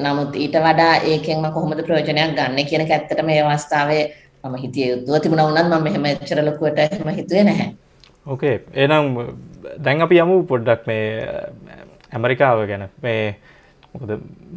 [0.01, 4.05] නමුත් ඊට වඩා ඒකෙන් මම කොහොමද ප්‍රයෝජනයක් ගන්න කියන එක ඇත්තටම මේ අවස්ථාවේ
[4.45, 7.69] මම හිතියේ යුද්ධව තිබුණා වුණත් මම මෙහෙම එච්චර ලොකුවට එහෙම හිතුවේ නැහැ.
[8.27, 9.15] ඕකේ එහෙනම්
[9.85, 11.05] දැන් අපි යමු පොඩ්ඩක් මේ
[12.13, 13.37] ඇමරිකාව ගැන මේ
[13.95, 14.11] මොකද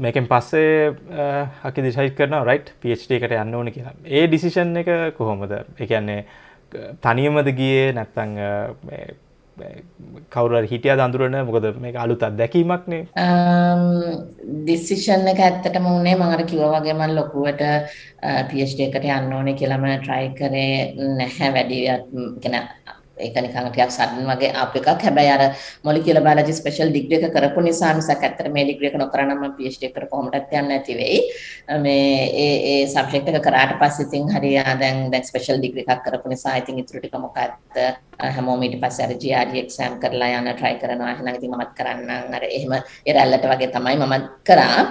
[0.05, 0.95] මේකෙන් පස්සේ
[1.63, 3.95] අපි ඩිසයිඩ් කරනවා රයිට් PhD එකට යන්න ඕනේ කියලා.
[4.05, 5.51] ඒ ඩිසිෂන් එක කොහොමද?
[5.51, 6.25] ඒ කියන්නේ
[7.00, 8.38] තනියමද ගියේ නැත්තං
[10.30, 13.02] කවුර හිටිය දඳුරන මොකද මේ අලුත් අත්දැකීමක්නේ
[14.62, 17.62] ඩිසිෂන් එක ඇත්තටම උනේ මම අර කිව්වා වගේ මම ලොකුවට
[18.48, 20.74] PhD එකට යන්න ඕනේ කියලාම try කරේ
[21.16, 22.62] නැහැ වැඩි يعني
[23.25, 24.89] ඒක නිකන් ටිකක් සඩන් වගේ ආප් එකක්.
[25.05, 25.43] හැබැයි අර
[25.83, 29.89] මොලිකියුලර් බයොලොජි ස්පෙෂල් ඩිග්‍රී එක කරපු නිසා මිසක් ඇත්තට මේ ඩිග්‍රී එක නොකරනම් මම PhD
[29.89, 31.19] එකට කොහොමදත් යන්නේ නැති වෙයි.
[31.85, 36.29] මේ ඒ ඒ සබ්ජෙක්ට් එක කරාට පස්සේ ඉතින් හරි දැන් දැන් ස්පෙෂල් ඩිග්‍රී එකක් කරපු
[36.29, 37.81] නිසා ඉතින් ඊටු ටික මොකක්ද
[38.35, 41.11] හැමෝම ඊට පස්සේ අර GRE එක්සෑම් කරලා යන්න try කරනවා.
[41.13, 44.15] එහෙනම් ඉතින් මමත් කරන්නම් අර එහෙම ඒ රැල්ලට වගේ තමයි මම
[44.47, 44.81] කරා.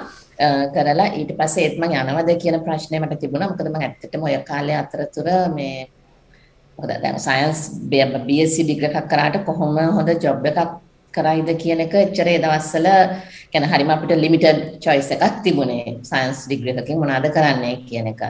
[0.74, 3.48] කරලා ඊට පස්සේ ඒත් මම යනවද කියන ප්‍රශ්නේ මට තිබුණා.
[3.50, 5.88] මොකද මම ඇත්තටම ඔය කාලේ අතරතුර මේ
[6.78, 10.60] මොකද දැන් සයන්ස් BSc ඩිග්‍රී එකක් කරාට කොහොම හොඳ ජොබ් එකක්
[11.14, 12.88] කරයිද කියන එක එච්චර ඒ දවස්වල
[13.52, 18.22] කියන්නේ හරිම අපිට ලිමිටඩ් choice එකක් තිබුණේ සයන්ස් ඩිග්‍රී එකකින් මොනවද කරන්නේ කියන එක.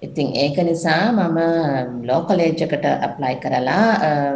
[0.00, 3.88] ඉතින් ඒක නිසා මම ලෝ කොලේජ් එකට ඇප්ලයි කරලා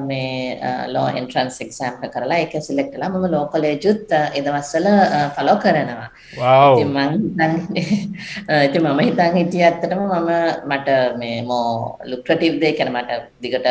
[0.09, 0.61] මේ
[0.93, 4.89] ලෝ එන්ට්‍රන්ස් එක්සෑම් එක කරලා ඒක සිලෙක්ට් කළා මම ලෝ කොලේජුත් ඒ දවස්වල
[5.37, 6.09] ෆලෝ කරනවා.
[6.37, 6.75] වව්.
[6.75, 7.13] ඉතින් මම
[8.67, 10.31] ඉතින් මම හිතන් හිටියේ ඇත්තටම මම
[10.71, 10.89] මට
[11.23, 13.11] මේ මෝ ලුක්‍රටිව් දෙයක් කියන මට
[13.43, 13.69] දිගට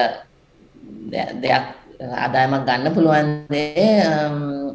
[1.43, 1.65] දෙයක්
[2.23, 3.87] ආදායමක් ගන්න පුළුවන් දේ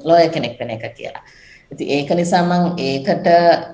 [0.05, 1.27] ලෝයර් කෙනෙක් වෙන එක කියලා.
[1.70, 3.26] ඉතින් ඒක නිසා මම ඒකට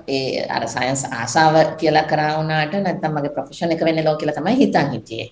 [0.07, 4.57] ඒ අර සයන්ස් ආසාව කියලා කරා වුණාට නැත්නම් මගේ ප්‍රොෆෙෂන් එක වෙන්නේ ලෝ කියලා තමයි
[4.57, 5.29] හිතන් හිටියේ.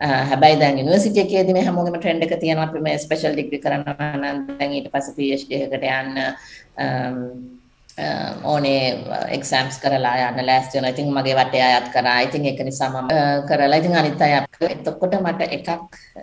[0.00, 4.42] හැබැයි දැන් යුනිවර්සිටි එකේදී මේ හැමෝගෙම ට්‍රෙන්ඩ් එක තියෙනවා අපි මේ ස්පෙෂල් ඩිග්‍රී කරනවා නම්
[4.58, 7.55] දැන් ඊට පස්සේ PhD එකකට යන්න
[7.96, 10.90] Um, ඕනේ uh, එක්සෑම්ස් කරලා යන්න ලෑස්ති වෙනවා.
[10.92, 12.18] ඉතින් මගේ වටේ අයත් කරා.
[12.26, 14.34] ඉතින් ඒක නිසා මම uh, කරලා ඉතින් අනිත් අය
[14.68, 15.68] එතකොට මට එකක්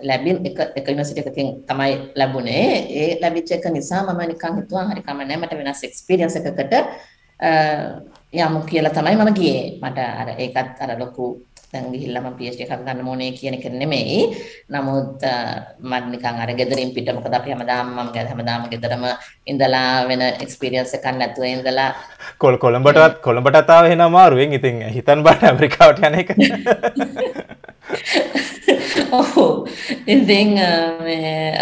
[0.02, 2.68] ලැබින් එක එක යුනිවර්සිටි එකකින් තමයි ලැබුණේ.
[2.98, 7.82] ඒ ලැබිච්ච එක නිසා මම නිකන් හිතුවා හරි කමන්නේ මට වෙනස් එක්ස්පීරියන්ස් එකකට uh,
[8.44, 9.66] යමු කියලා තමයි මම ගියේ.
[9.82, 11.26] මට අර ඒකත් අර ලොකු
[11.74, 14.18] දැන් ගිහිල්ලා මම PhD එකක් ගන්න ඕනේ කියන එක නෙමෙයි.
[14.74, 15.22] නමුත්
[15.90, 19.04] මම නිකන් අර ගෙදරින් පිට මොකද අපි හැමදාම මම හැමදාම ගෙදරම
[19.52, 21.90] ඉඳලා වෙන එක්ස්පීරියන්ස් එකක් නැතුව ඉඳලා
[22.42, 26.30] කොල් කොළඹටත් කොළඹටත් ආව එහෙනම් අමාරුවෙන් ඉතින් හිතන් බලන්න ඇමරිකාවට යන එක.
[29.18, 29.68] ඔව්.
[30.06, 30.54] ඉතින්
[31.04, 31.52] මේ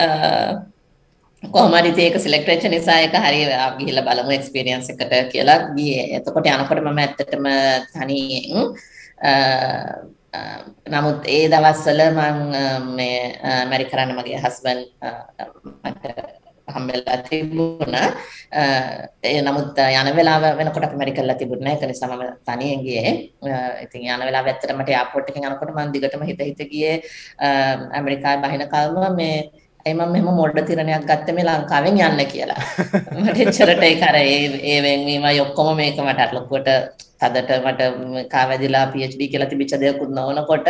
[1.42, 3.46] කොහමරි ඒක සිලෙක්ට් වෙච්ච නිසා ඒක හරිය
[3.78, 6.04] ගිහිල්ලා බලමු එක්ස්පීරියන්ස් එකට කියලා ගියේ.
[6.18, 7.46] එතකොට යනකොට මම ඇත්තටම
[7.92, 8.74] තනියෙන්
[10.92, 12.38] නමුත් ඒ දවස්වල මං
[12.98, 13.18] මේ
[13.70, 14.80] මැරි කරන්න මගේ හස්බන්
[15.84, 16.04] මට
[16.74, 18.08] හම්බෙලා තිබුණා.
[19.22, 21.80] ඒ නමුත් යන වෙලාව වෙනකොට අපි මැරි කරලා තිබුණේ නැහැ.
[21.84, 23.12] ඒක නිසා මම තනියෙන් ගියේ.
[23.84, 26.96] ඉතින් යන වෙලාව ඇත්තට මට එයාපෝට් එකෙන් යනකොට මම දිගටම හිත හිත ගියේ.
[27.98, 29.36] ඇමරිකාවේ බහින කල්ම මේ
[29.86, 32.60] ඒ මම මෙහෙම මොඩ තිරණයක් ගත්තේ මේ ලංකාවෙන් යන්න කියලා.
[33.18, 34.36] මට එච්චරට ඒක අර ඒ
[34.72, 36.70] ඒ වෙන්වීමයි ඔක්කොම මේක මට ලොකුවට
[37.20, 37.80] තදට මට
[38.34, 40.68] කාවැදිලා PhD කියලා තිබිච්ච දෙයක්වත් නොවනකොට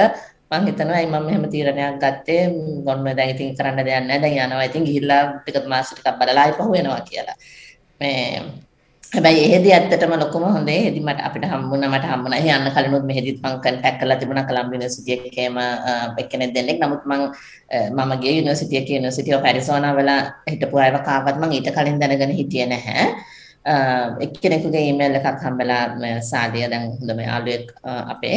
[0.50, 2.42] මං හිතනවා අයි මම මෙහෙම තීරණයක් ගත්තේ
[2.86, 6.58] මොන්න දැන් ඉතින් කරන්න දෙයක් නැහැ දැන් යනවා ඉතින් ගිහිල්ලා ටික මාස ටිකක් බලලා ආයි
[6.58, 7.36] පහු වෙනවා කියලා.
[8.00, 8.42] මේ
[9.14, 12.38] හැබැයි එහෙදි ඇත්තටම ලොකුම හොඳේ එහෙදි මට අපිට හම්බුණා මට හම්බුණා.
[12.42, 15.58] එහෙ යන්න කලිනුත් මෙහෙදිත් මං කන්ටැක්ට් කරලා තිබුණා කොලම්බියා යුනිවර්සිටි එකේම
[16.22, 16.78] එක්කෙනෙක් දෙන්නෙක්.
[16.84, 17.22] නමුත් මං
[17.98, 20.10] මම ගිය යුනිවර්සිටි එකේ යුනිවර්සිටි ඔෆ් ඇරිසෝනා වල
[20.52, 23.06] හිටපු අයව කාවත් මං ඊට කලින් දැනගෙන හිටියේ නැහැ.
[24.28, 25.84] එක්කෙනෙකුගේ ඊමේල් එකක් හම්බෙලා
[26.32, 27.68] සාදිය දැන් හොඳම යාළුවෙක්
[28.16, 28.36] අපේ.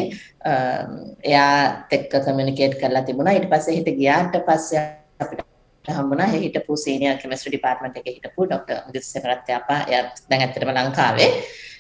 [1.32, 3.38] එයාත් එක්ක කමියුනිකේට් කරලා තිබුණා.
[3.40, 4.88] ඊට පස්සේ හිට ගියාට පස්සේ
[5.24, 5.55] අපිට
[5.94, 11.32] හම්බුණා ඒ හිටපු සීනියර් කෙමිස්ට්‍රි ඩිපාර්ට්මන්ට් එකේ හිටපු ඩොක්ටර් අමුදිස් සෙනරත්යපා එයාත් දැන් ඇත්තටම ලංකාවේ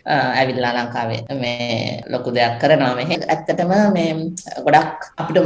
[0.07, 3.15] ඇවිල්ලා ලංකාවේ මේ ලොකු දෙයක් කරනවා මෙහෙ.
[3.33, 4.11] ඇත්තටම මේ
[4.65, 5.39] ගොඩක් අපිට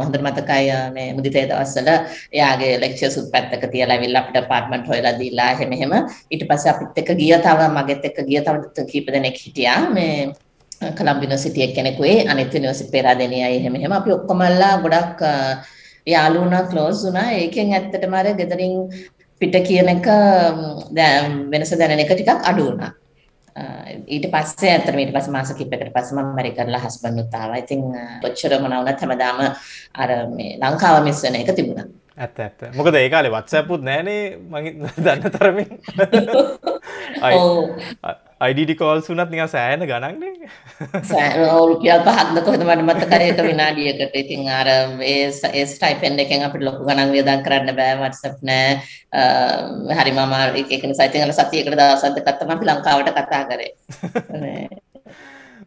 [0.00, 1.88] හොඳට මතකයි මේ මුදිතේ දවස්වල
[2.36, 5.96] එයාගේ ලෙක්චර්ස් උත් පැත්තක තියලා ඇවිල්ලා අපිට අපාර්ට්මන්ට් හොයලා දීලා එහෙම එහෙම.
[6.30, 9.80] ඊට පස්සේ අපිත් එක්ක ගිය තව මගෙත් එක්ක ගිය තව කීප දෙනෙක් හිටියා.
[9.96, 10.32] මේ
[10.98, 13.92] කොළඹ යුනිවර්සිටි එකේ කෙනෙකුයි අනිත් යුනිවර්සිටි පෙරාදෙනියයි එහෙම එහෙම.
[13.92, 15.24] අපි ඔක්කොමලා ගොඩක්
[16.06, 18.74] යාළු වුණා ක්ලෝස් වුණා ඒකෙන් ඇත්තටම අර ගෙදරින්
[19.40, 20.06] පිට කියන එක
[21.52, 22.92] වෙනස දැනෙන එක ටිකක් අඩු වුණා
[24.06, 27.62] ඊට පස්සේ ඇත්තටම ඊට පස්සේ මාස කිහිපයකට පස්සේ මම ඇමරිකාවල හස්බන්ඩ් උත් ආවා.
[27.62, 27.82] ඉතින්
[28.22, 29.40] කොච්චර මොන වුණත් හැමදාම
[29.94, 31.86] අර මේ ලංකාව මිස් වෙන එක තිබුණා.
[32.20, 32.60] ඇත්ත ඇත්ත.
[32.76, 34.66] මොකද ඒ කාලේ WhatsApp උත් නැහනේ මම
[34.98, 35.70] දන්න තරමින්.
[38.40, 40.48] අයිඩ කෝල් සුනත් නික සෑන ගණන්නේ.
[41.62, 44.14] රුපියල් පහක්ද කොහද මට මතකරයක විනාඩියකට.
[44.22, 44.68] ඉතින් අර
[45.04, 47.96] ඒ ස්ටයිපෙන්ඩ එකෙන් අපට ලොකු ගණන් වියදන් කරන්න බෑ.
[48.02, 48.70] වටසප් නෑ.
[50.00, 50.34] හරි මම
[50.76, 53.72] එකන සයිතිංහල සතියකට දවසද කත්තම අපි ලංකාවට කතා කරේ.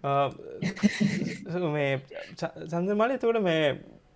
[1.73, 1.93] මේ
[2.67, 3.67] සන්දමාලය එතකොට මේ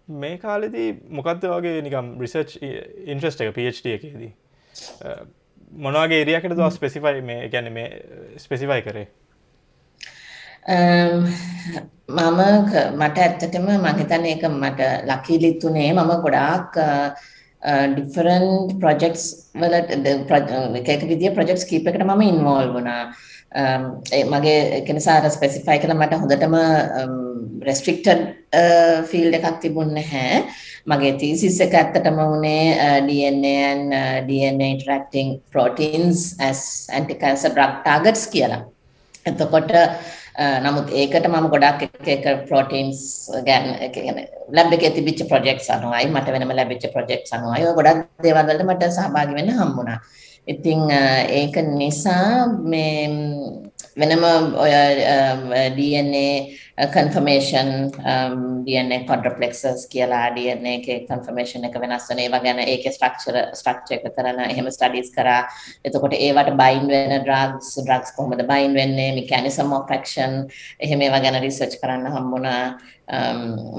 [0.07, 4.31] මේ කාලෙදී මොකක්ද වගේ නිකම් රිසර්ච් ඉන්ට්‍රස්ට එක පD එකේදී?
[5.85, 7.87] මොනවාගේ ඒරියකට දව ස්පෙසිෆයි මේ ගැන මේ
[8.37, 9.07] ස්පෙසිෆයි කරේ?
[10.67, 12.41] මම
[12.97, 16.79] මට ඇත්තටම මහිතන එක මට ලකීලිත්තුනේ මම ගොඩාක්
[17.93, 18.47] ඩිෆරන්්
[18.79, 19.23] ප්‍රජෙක්ස්
[19.55, 23.01] වලට එක විදිිය ප්‍රජෙක්ස් කීපකට මම ඉන්වෝල් වුණා
[23.51, 27.13] Um, eh, මගේ එකනිසාර ස්පෙසිෆයි කළ මට හොඳටම um,
[27.63, 28.23] රෙස්ට්‍රික්ටඩ්
[29.07, 30.41] ෆිල්ඩ uh, එකක් තිබුන්න හැ
[30.83, 37.79] මගේ තීසිස් එක ඇත්තටම වුණේ uh, DNA and uh, DNA interacting proteins as anti-cancer drug
[37.87, 38.67] targets කියලා.
[39.23, 39.71] එතකොට
[40.65, 42.99] නමුත් ඒකට මම ගොඩක් එක එක ප්‍රෝටීන්ස්
[43.47, 43.73] ගැන
[44.51, 49.39] ලැබ් එකේ තිබිච්ච ප්‍රොජෙක්ට්ස් අනුවයි මට වෙනම ලැබිච්ච ප්‍රොජෙක්ට්ස් අනුවයි ගොඩක් දේවල් වලට මට සහභාගී
[49.39, 49.99] වෙන්න හම්බුණා.
[50.47, 53.07] ඉතින් ඒක නිසා මේ
[53.97, 54.23] වෙනම
[54.55, 54.71] ඔය
[55.75, 56.27] DNA
[56.93, 57.69] කන්ෆර්මේෂන්
[58.65, 64.15] DNA කොඩ්‍රප්ලෙක්සස් කියලා DNA එකේ කන්ෆර්මේෂන් එක වෙනස් වෙන ඒවා ගැන ඒකේ ස්ට්‍රක්චර් ස්ට්‍රක්චර් එක
[64.17, 65.39] කරන එහෙම ස්ටඩීස් කරා.
[65.83, 70.43] එතකොට ඒවට බයින්ඩ් වෙන ඩ්‍රග්ස් ඩ්‍රග්ස් කොහොමද බයින්ඩ් වෙන්නේ මෙකැනිසම් ඔෆ් ඇක්ෂන්
[70.79, 72.61] එහෙම ඒවා ගැන රිසර්ච් කරන්න හම්බුණා.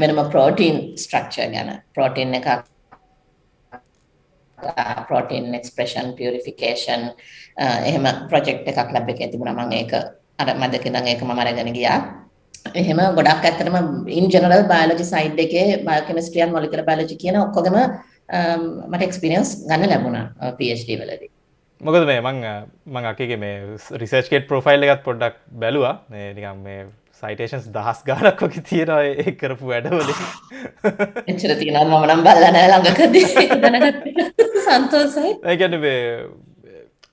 [0.02, 1.78] වෙනම ප්‍රෝටීන් ස්ට්‍රක්චර් ගැන.
[1.94, 2.66] ප්‍රෝටීන් එකක්
[5.08, 7.04] ප්‍රෝටීන් එක්ස්ප්‍රෙෂන් පියරිෆිකේෂන්
[7.88, 9.58] එහෙම ප්‍රොජෙක්ට් එකක් ලැබ් එකේ තිබුණා.
[9.58, 9.92] මම ඒක
[10.38, 11.98] අර මැදක ඉඳන් ඒක මම අරගෙන ගියා.
[12.74, 13.76] එහෙම ගොඩක් ඇත්තටම
[14.18, 19.92] ඉන් ජෙනරල් බයෝලොජි සයිඩ් එකේ බයෝකෙමිස්ට්‍රි and මොලිකියුලර් බයෝලොජි කියන ඔක්කොගම um, මට එක්ස්පීරියන්ස් ගන්න
[19.92, 21.30] ලැබුණා uh, PhD වලදී.
[21.80, 22.38] මොකද මේ මං
[22.94, 25.94] මං අකගේ මේ රිසර්ච් කේට් ප්‍රොෆයිල් එකත් පොඩ්ඩක් බැලුවා.
[26.10, 26.86] මේ නිකම් මේ
[27.20, 30.20] සයිටේෂන්ස් දහස් ගානක් වගේ තියෙනවා ඒ කරපු වැඩවලින්.
[31.30, 33.24] එච්චර තියෙනවා මම නම් බලලා නැහැ ළඟකදී.
[33.64, 34.26] දැනගත්තා.
[34.66, 35.32] සන්තෝෂයි.
[35.44, 36.02] ඒ කියන්නේ මේ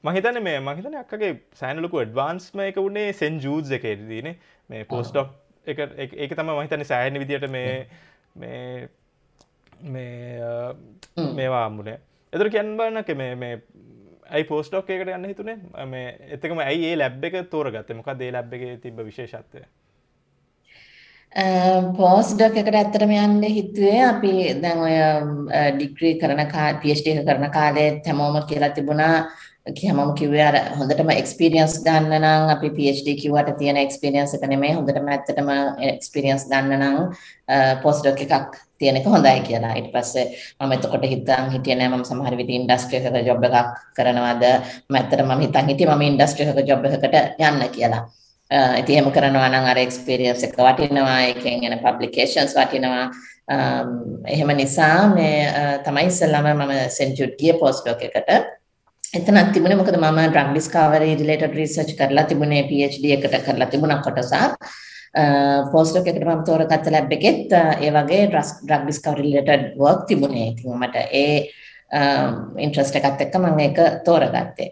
[0.10, 4.36] මහිතන මේ මහිතන අක්කගේ සෑනලකු ඩ්වාන්ස්ම එක වුණේ සෙන් ජූස් එකේදීනේ
[4.70, 5.34] මේ පෝස්ටොක්
[5.68, 5.82] එක
[6.14, 7.72] ඒක තම මහිතන සෑහන විදියට මේ
[8.36, 8.90] මේ
[9.96, 11.98] මේ මේවා අම්මුණේ
[12.34, 13.56] එතුර කියන්බන්නක මේ මේ
[14.30, 15.58] ඇයි පෝස්ටෝක් එකට යන්න හිතුනේ?
[15.86, 16.06] මේ
[16.38, 17.92] එතකම ඇයි ඒ ලැබ් එක තෝරගත්ත?
[17.98, 19.66] මොකක් දේ ලැබ් එක තිබ විශේෂත්වය
[21.36, 24.30] Uh, පෝස්්ඩක් එකට ඇත්තරම යන්න හිතුවේ අපි
[24.64, 29.18] දැන් ඔය uh, ඩිග්‍රී කරන පD කරන කාලේ තැමෝම කියලා තිබුණා
[29.82, 35.12] හැමෝම කිව්වේ අර හොඳටම එක්ස්පීරියන්ස් ගන්න නම් අපි PhD කිව්වට තියෙන එක්ස්පීරියන්ස් එක නෙමෙයි හොඳටම
[35.12, 35.54] ඇත්තටම
[35.92, 39.76] එක්ස්පීරියන්ස් ගන්න නම් uh, පෝස්ට් ඩොක් එකක් තියෙන එක හොඳයි කියලා.
[39.76, 40.28] ඊට පස්සේ
[40.62, 44.52] මම එතකොට හිතන් හිටියේ නෑ මම සමහර විට ඉන්ඩස්ට්‍රි එකක ජොබ් එකක් කරනවාද
[44.90, 48.06] මම ඇත්තටම මම හිතන් හිටියේ මම ඉන්ඩස්ට්‍රි එකක ජොබ් එකකට යන්න කියලා.
[48.52, 53.06] Uh, ඉතින් එහෙම කරනවා නම් අර එක්ස්පීරියන්ස් එක වටිනවා ඒකෙන් එන පබ්ලිකේෂන්ස් වටිනවා
[53.50, 53.88] um,
[54.30, 58.30] එහෙම නිසා මේ uh, තමයි ඉස්සෙල්ලාම මම සෙන්චුට් ගිය පෝස්ට් ඩොක් එකට
[59.14, 64.38] එතනක් තිබුණේ මොකද මම ඩ්‍රග් ඩිස්කවරි රිලේටඩ් රිසර්ච් කරලා තිබුණේ PhD එකට කරලා තිබුණා කොටසක්
[64.38, 70.52] uh, පෝස්ට් එකකට මම තෝරගත්ත ලැබ් එකෙත් ඒ වගේ ඩ්‍රග් ඩිස්කවරි රිලේටඩ් වර්ක් තිබුණේ.
[70.54, 71.36] ඉතින් මට ඒ
[71.98, 74.70] um, ඉන්ට්‍රස්ට් එකත් එක්ක මම ඒක තෝරගත්තේ.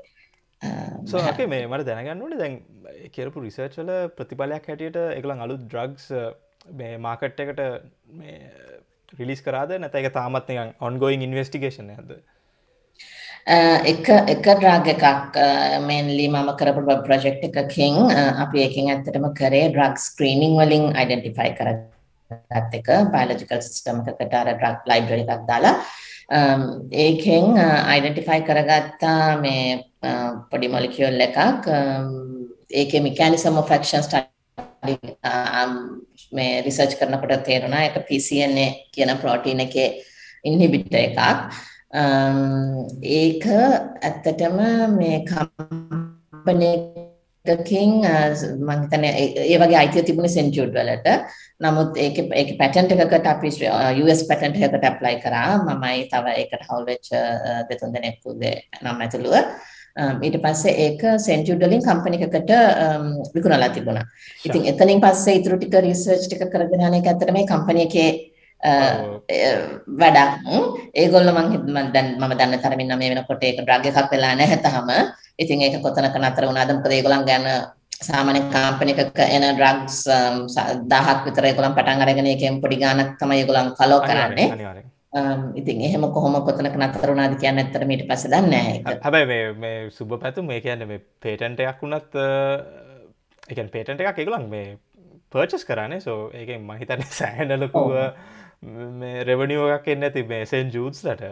[1.09, 2.61] සෝක මේ මට දැනගන්නට දැන්
[3.15, 6.05] කියරපු රිසර්ච් වල ප්‍රතිඵලයක් හැටියට එකලං අලුත් ඩ්‍රග්ස්
[6.79, 7.61] මේ මාකට් එකට
[9.19, 9.71] රිලිස් කරාද?
[9.79, 10.53] නැත එක තාමත්
[10.87, 12.13] ඔන්ගෝයින් ඉන්වස්ටිගේෂන් ඇද
[13.91, 15.39] එක එක ඩ්‍රග් එකක්
[15.87, 17.97] මේන්ලි මම කරපු ප්‍රොජෙක්ට් එකකින්
[18.43, 24.89] අපි ඒකෙන් ඇත්තටම කරේ ඩ්‍රග් ස්ක්‍රීනිං වලින් අයිඩෙන්ටිෆයි කරගත් එක බයොලොජිකල් සිස්ටම් එකකට අර ඩ්‍රග්
[24.91, 25.75] ලයිබ්‍රරි එකක් දාලා.
[27.05, 29.83] ඒකෙන් අයිඩෙන්ටිෆයි කරගත්තා මේ
[30.49, 31.37] පොඩි මොලිකියුල් එකක්
[32.73, 34.95] ඒකේ මෙකැනිසම් ඔෆ් ඇක්ෂන් ස්ටඩි
[36.31, 39.87] මේ රිසර්ච් කරනකොට තේරුණා ඒක PCNA කියන ප්‍රෝටීන් එකේ
[40.43, 41.19] ඉන්හිබිටර් එකක්
[41.93, 42.39] um,
[43.01, 44.59] ඒක ඇත්තටම
[44.97, 46.71] මේ කම්පනි
[47.45, 49.11] එකකින් uh, මම හිතන්නේ
[49.43, 51.07] ඒ වගේ අයිතිය තිබුණේ සෙන්චුඩ් වලට.
[51.59, 55.59] නමුත් ඒකේ ඒකේ පැටන්ට් එකකට අපි uh, US පැටන්ට් එකකට ඇප්ලයි කරා.
[55.59, 59.35] මමයි තව ඒකට හවුල් වෙච්ච uh, දෙතුන් දෙනෙකුගේ නම ඇතුළුව.
[59.95, 62.51] ඊට පස්සේ ඒක සෙන්චුඩ් වලින් කම්පැනි එකකට
[63.35, 64.05] විකුණලා තිබුණා.
[64.45, 68.09] ඉතින් එතනින් පස්සේ ඊටු ටික රිසර්ච් ටික කරගෙන යන එක ඇත්තට මේ කම්පැනි එකේ
[70.01, 70.31] වැඩක්
[71.01, 74.59] ඒගොල්ලෝ මං මම දැන් මම දන්න තරමින් නම් මේ වෙනකොට ඒක ඩ්‍රග් එකක් වෙලා නැහැ
[74.65, 74.89] තාම.
[75.37, 77.45] ඉතින් ඒක කොතනක නතර වුණාද මොකද ඒගොල්ලන් ගැන
[78.07, 83.71] සාමාන්‍ය කම්පැනි එකක එන ඩ්‍රග්ස් 1000ක් විතර ඒගොල්ලන් පටන් අරගෙන ඒකෙන් පොඩි ගාණක් තමයි ඒගොල්ලන්
[83.77, 84.49] කලෝ කරන්නේ.
[85.55, 88.97] ඉතින් එහෙම කොහොම කොතනක නතර වුණාද කියන්නේ ඇත්තට ඊට පස්සේ දන්නේ නැහැ.
[89.03, 94.23] හැබැයි මේ මේ සුබ පැතුම් මේ කියන්නේ මේ පේටන්ට් එකක් වුණත් ඒ කියන්නේ පේටන්ට් එකක්
[94.23, 94.77] ඒගොල්ලන් මේ
[95.31, 97.83] පර්චස් කරන්නේ සෝ ඒකෙන් මම හිතන්නේ සෑහෙන ලොකු
[98.95, 101.23] මේ රෙවනිුවක් එන්න ඇති මේ සෙන් ජූත්ස්ලට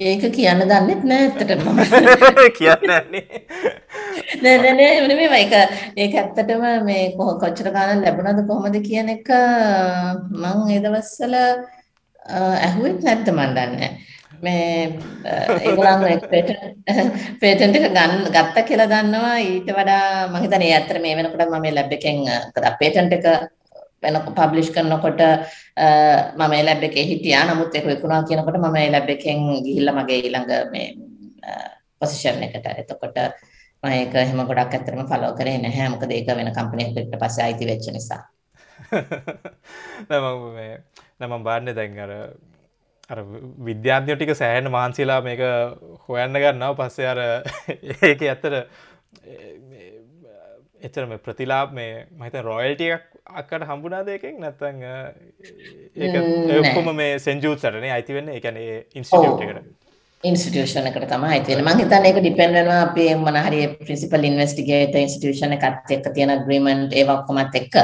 [0.00, 1.80] ඒක කියන්න දන්නෙත් නෑ ඇත්තට මම
[2.58, 2.86] කියන්න
[4.42, 5.56] නෑ නෑ මේ ඒක
[5.96, 11.36] ඒක ඇත්තටම මේ කොච්චර කාලයක් ලැබුණාද කොහොමද කියන එක මම ඒ දවස්වල
[12.28, 13.90] ඇහුවෙත් නැද්ද මන් දන්නේ
[14.42, 16.04] මේ ඒගොල්ලන්
[17.40, 19.36] පේටන්ට් එක ගන්න ගත්තා කියලා දන්නවා.
[19.40, 22.24] ඊට වඩා මම හිතන්නේ ඇත්තට මේ වෙනකොට මම මේ ලැබ් එකෙන්
[22.80, 23.26] පේටන්ට් එක
[24.02, 27.44] වෙන පබ්ලිෂ් කරනකොට මම මේ ලැබ් එකේ හිටියා.
[27.46, 30.88] නමුත් ඒක විකුණා කියනකොට මම මේ ලැබ් එකෙන් ගිහිල්ලා මගේ ඊළඟ මේ
[31.98, 32.66] පොසිෂන් එකට.
[32.76, 33.18] එතකොට
[33.82, 35.88] මම ඒක එහෙම ගොඩක් ඇත්තටම ෆලෝ කරේ නැහැ.
[35.88, 38.22] මොකද ඒක වෙන කම්පැනි එකකට පස්සේ අයිති වෙච්ච නිසා.
[40.08, 40.74] නෑ මම මේ
[41.20, 42.12] නෑ මම බාන්නේ දැන් අර
[43.10, 43.18] අර
[43.64, 45.42] විද්‍යාඥයෝ ටික සෑහෙන මහන්සිලා මේක
[46.08, 46.74] හොයන්න ගන්නවා.
[46.74, 47.20] පස්සේ අර
[48.08, 48.54] ඒක ඇත්තට
[50.80, 53.02] එතර මේ ප්‍රතිලාබ් මේ මහිත රොයල්ටියක්
[53.32, 54.84] අක්කට හම්බුනා දෙකින් නැත්තං
[55.96, 58.30] ඒකොම මේ සෙන්ජූත් සටනේ අයිති වෙන්න?
[58.30, 58.56] එකන
[58.94, 59.66] ඉන්ස්ටියට එකට.
[61.08, 65.92] තමයි අයිති වෙන මං හිතන්නේ ඒක ඩිපෙන්ඩ් වෙනවා අපේ මොන හරි ප්‍රින්සිපල් ඉන්වෙස්ටිගේටර් ඉන්ස්ටිටියුෂන් එකත්
[65.96, 67.76] එක්ක තියෙන ඇග්‍රීමන්ට් ඒවා ඔක්කොමත් එක්ක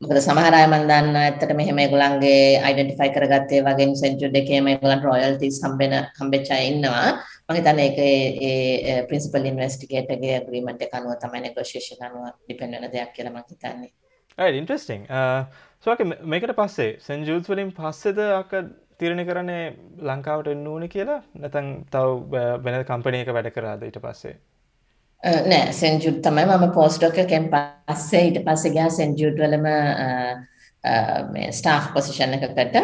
[0.00, 5.60] මොකද සමහර අය මම දන්නවා ඇත්තට මෙහෙම ඒගොල්ලන්ගේ අයිඩෙන්ටිෆයි කරගත්තේ වගේ සෙන්චුර් දෙකේම ඒගොල්ලන්ට රොයල්ටිස්
[5.64, 7.06] හම්බෙන හම්බෙච්ච අය ඉන්නවා.
[7.48, 8.00] මම හිතන්නේ ඒක
[8.48, 13.90] ඒ ප්‍රින්සිපල් ඉන්වෙස්ටිගේටර්ගේ ඇග්‍රීමන්ට් එක අනුව තමයි නෙගෝෂියේෂන් අනුව ඩිපෙන්ඩ් වෙන දෙයක් කියලා මම හිතන්නේ.
[14.38, 15.08] Right interesting.
[15.08, 15.48] Uh,
[15.86, 16.02] සෝක
[16.34, 18.52] මේකට පස්සේ සෙන්ජූස් වලින් පස්සේද අක
[19.00, 19.64] තීරණය කරන්නේ
[20.10, 21.22] ලංකාවට එන්න ඕනේ කියලා?
[21.40, 24.36] නැත්නම් තව uh, වෙන කම්පැනි එක වැඩ කරාද ඊට පස්සේ?
[25.22, 29.66] නෑ සෙන්ජුඩ් තමයි මම පෝස්ට් ඩොක් එකෙන් පස්සේ ඊට පස්සේ ගියා සෙන්ජුඩ් වලම
[31.32, 32.76] මේ ස්ටාෆ් පොසිෂන් එකකට.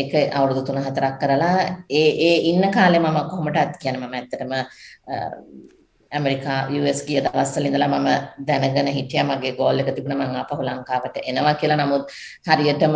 [0.00, 1.56] ඒක අවුරුදු 3-4ක් කරලා
[1.90, 4.52] ඒ ඒ ඉන්න කාලේ මම කොහොමදත් කියන්නේ මම ඇත්තටම
[6.12, 8.08] ඇමරිකා US ගිය දවස්වල ඉඳලා මම
[8.50, 11.80] දැනගෙන හිටියා මගේ ගෝල් එක තිබුණා මම ආපහු ලංකාවට එනවා කියලා.
[11.82, 12.04] නමුත්
[12.48, 12.94] හරියටම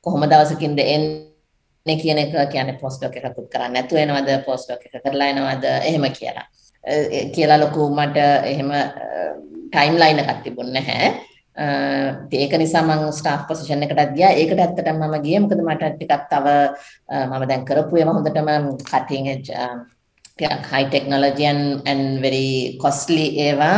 [0.00, 4.30] කොහොම දවසකින්ද එන්නේ කියන එක කියන්නේ පෝස්ට් ඩොක් එකකුත් කරන්නේ නැතුව එනවද?
[4.44, 5.64] පෝස්ට් ඩොක් එක කරලා එනවද?
[5.88, 6.46] එහෙම කියලා.
[7.34, 8.16] කියලා ලොකු මට
[8.50, 8.70] එහෙම
[9.70, 11.08] ටයිම් ලයින් එකක් තිබුණේ නැහැ.
[12.42, 14.36] ඒක නිසා මම ස්ටාෆ් පොසිෂන් එකටත් ගියා.
[14.40, 16.46] ඒකට ඇත්තටම මම ගියේ මොකද මට ටිකක් තව
[17.30, 19.50] මම දැන් කරපු ඒවා හොඳටම cutting edge
[20.70, 23.76] high technology and and very costly ඒවා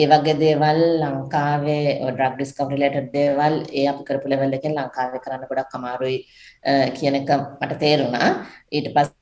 [0.00, 5.48] ඒ වගේ දේවල් ලංකාවේ drug discovery related දේවල් ඒ අපි කරපු level එකෙන් ලංකාවේ කරන්න
[5.50, 6.18] ගොඩක් අමාරුයි
[6.96, 8.28] කියන එක මට තේරුණා.
[8.76, 9.15] ඊට පස්සේ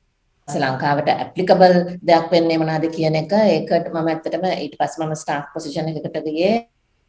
[0.47, 5.89] ලංකාවට ඇප්ලිකබල් දෙයක් වෙන්නේ මොනවද කියන එක ඒකට මම ඇත්තටම ඊට පස්සේ මම ස්ටාෆ් පොසිෂන්
[5.89, 6.55] එකකට ගියේ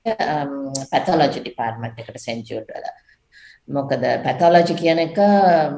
[0.07, 2.87] um, පැතොලොජි ඩිපාර්ට්මන්ට් එකට සෙන්චුර්ඩ් වල.
[3.69, 5.77] මොකද පැතොලොජි කියන එක um,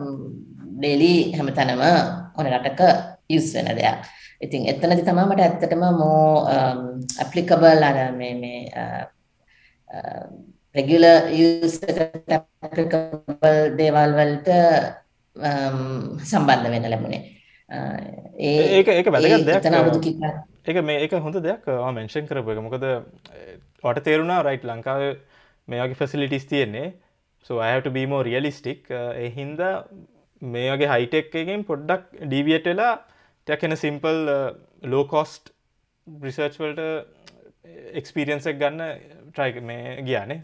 [0.79, 2.83] ඩේලි හැමතැනම ඕන රටක
[3.29, 4.07] යූස් වෙන දෙයක්.
[4.41, 9.03] ඉතින් එතනදි තමයි මට ඇත්තටම මෝ ඇප්ලිකබල් um, අර මේ මේ uh,
[9.91, 10.27] uh,
[10.79, 14.63] රෙගියුලර් යූස් එකට ඇප්ලිකබල් දේවල් වලට
[16.23, 17.38] සම්බන්ධ වෙන්න ලැබුණේ.
[17.69, 19.67] ඒක ඒක වැදගත් දෙයක්
[20.67, 22.63] ඒක මේ ඒක හොඳ දෙයක් මෙන්ෂන් කරපු එක.
[22.63, 22.85] මොකද
[23.85, 25.19] ඔට තේරුණා රයිට් ලංකාව
[25.69, 26.95] මේගේ ෆැසිලිටිස් තියෙන්නේ.
[27.47, 29.61] සෝ අයට බීමෝ රියලිස්ටික් එහින්ද
[30.43, 32.95] මේ වගේ හයිටෙක් එකෙන් පොඩ්ඩක් ඩීවියට වෙලා
[33.47, 34.19] ටැකෙන සිම්පල්
[34.85, 35.53] ලෝකෝස්ට්
[36.07, 36.83] රිසර්ච් වලට
[38.01, 38.81] එක්ස්පිරියන්සක් ගන්න
[39.33, 40.41] ට්‍රයි මේ ගියානේ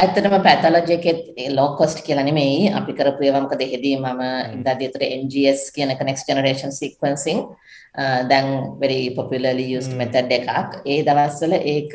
[0.00, 1.20] ඇත්තටම පැතොලොජි එකෙත්
[1.58, 2.70] ලෝ කොස්ට් කියලා නෙමෙයි.
[2.78, 4.22] අපි කරපු ඒවා මොකද එහෙදී මම
[4.56, 7.40] ඉඳදී උතර NGS කියන next generation sequencing
[8.30, 8.48] දැන්
[8.82, 10.82] very popularly used method එකක්.
[10.92, 11.92] ඒ දවස්වල ඒක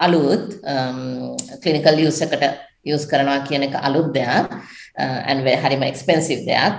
[0.00, 0.46] අලුත්
[1.62, 2.44] clinical use එකට
[2.94, 4.46] use කරනවා කියන එක අලුත් දෙයක්.
[4.98, 6.74] and හරිම expensive දෙයක්.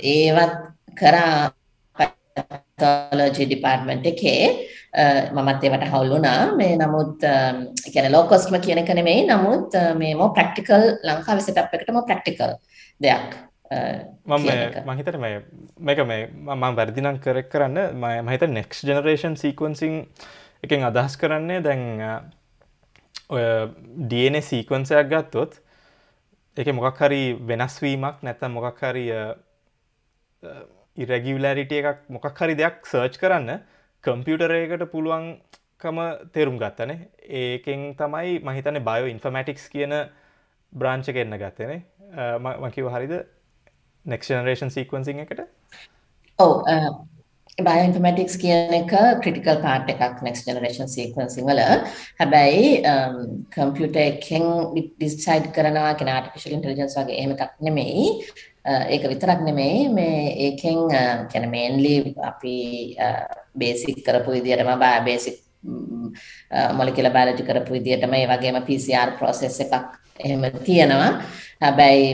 [0.00, 0.54] ඒවත්
[1.00, 1.52] කරා
[1.96, 4.42] පැතොලොජි ඩිපාර්ට්මන්ට් එකේ
[4.98, 6.54] මමත් ඒවට හවුල් වුණා.
[6.60, 7.26] මේ නමුත්
[7.92, 9.26] කියන්නේ ලෝ කොස්ට්ම කියන එක නෙමෙයි.
[9.32, 12.56] නමුත් මේ මෝ ප්‍රැක්ටිකල් ලංකාවේ සෙටප් එකට මෝ ප්‍රැක්ටිකල්
[13.00, 13.38] දෙයක්
[13.70, 14.48] මම
[14.86, 15.42] මහිතට මේ
[15.80, 17.78] මේක මේ මම වැරදිනම් කරෙක් කරන්න
[18.26, 20.04] මහිත නෙක්ස් ජනරේෂන් සීකවන්සිං
[20.64, 21.82] එකෙන් අදහස් කරන්නේ දැන්
[23.28, 23.42] ඔය
[24.10, 25.60] DNA සීකවන්සයක් ගත්තොත්
[26.56, 29.04] එක මොකක් හරි වෙනස්වීමක් නැත මොකක් හරි
[30.96, 33.60] ඉරැගියලරිට එකක් මොකක් හරි දෙයක් සර්ච් කරන්න
[34.04, 35.98] කම්පියුටරයකට පුළුවන්කම
[36.34, 36.98] තේරුම් ගත්තනේ.
[37.42, 39.94] ඒකෙන් තමයි මහිතන බයෝ ඉන්ෆමටික්ස් කියන
[40.72, 41.80] බ්‍රාංච එන්න ගත්තනේ
[42.64, 43.14] මකිව හරිද?
[44.04, 45.40] නෙක්ෂනරේෂන් සීකවන්සිං එකට?
[46.38, 46.52] ඔව
[47.66, 51.62] බයන්ෆමටික්ස් කියන එක ක්‍රටිකල් පාට් එකක් නෙක්ස් ජනරේෂන් සීකවන්සිං වල.
[52.20, 52.68] හැබැයි
[53.54, 58.06] කම්පියුට එකෙන් ඩිස්යිඩ් කරනවා කෙන ආටිෆිශල් ඉන්ටලිජන්ස් වගේ එහෙම එකක් නෙමෙයි.
[58.68, 60.78] ඒක විතරක් නෙමෙයි මේ ඒකෙන්
[61.32, 62.56] කැන මේන්ලි අපි
[63.56, 64.70] බේසික් කරපු විදිහටම
[65.04, 65.36] බේසික්
[66.78, 69.74] මොලිකියුලර් බයොලොජි කරපු විදිහටම ඒ වගේම PCR process එකක්
[70.18, 71.10] එහෙම තියෙනවා.
[71.60, 72.08] හැබැයි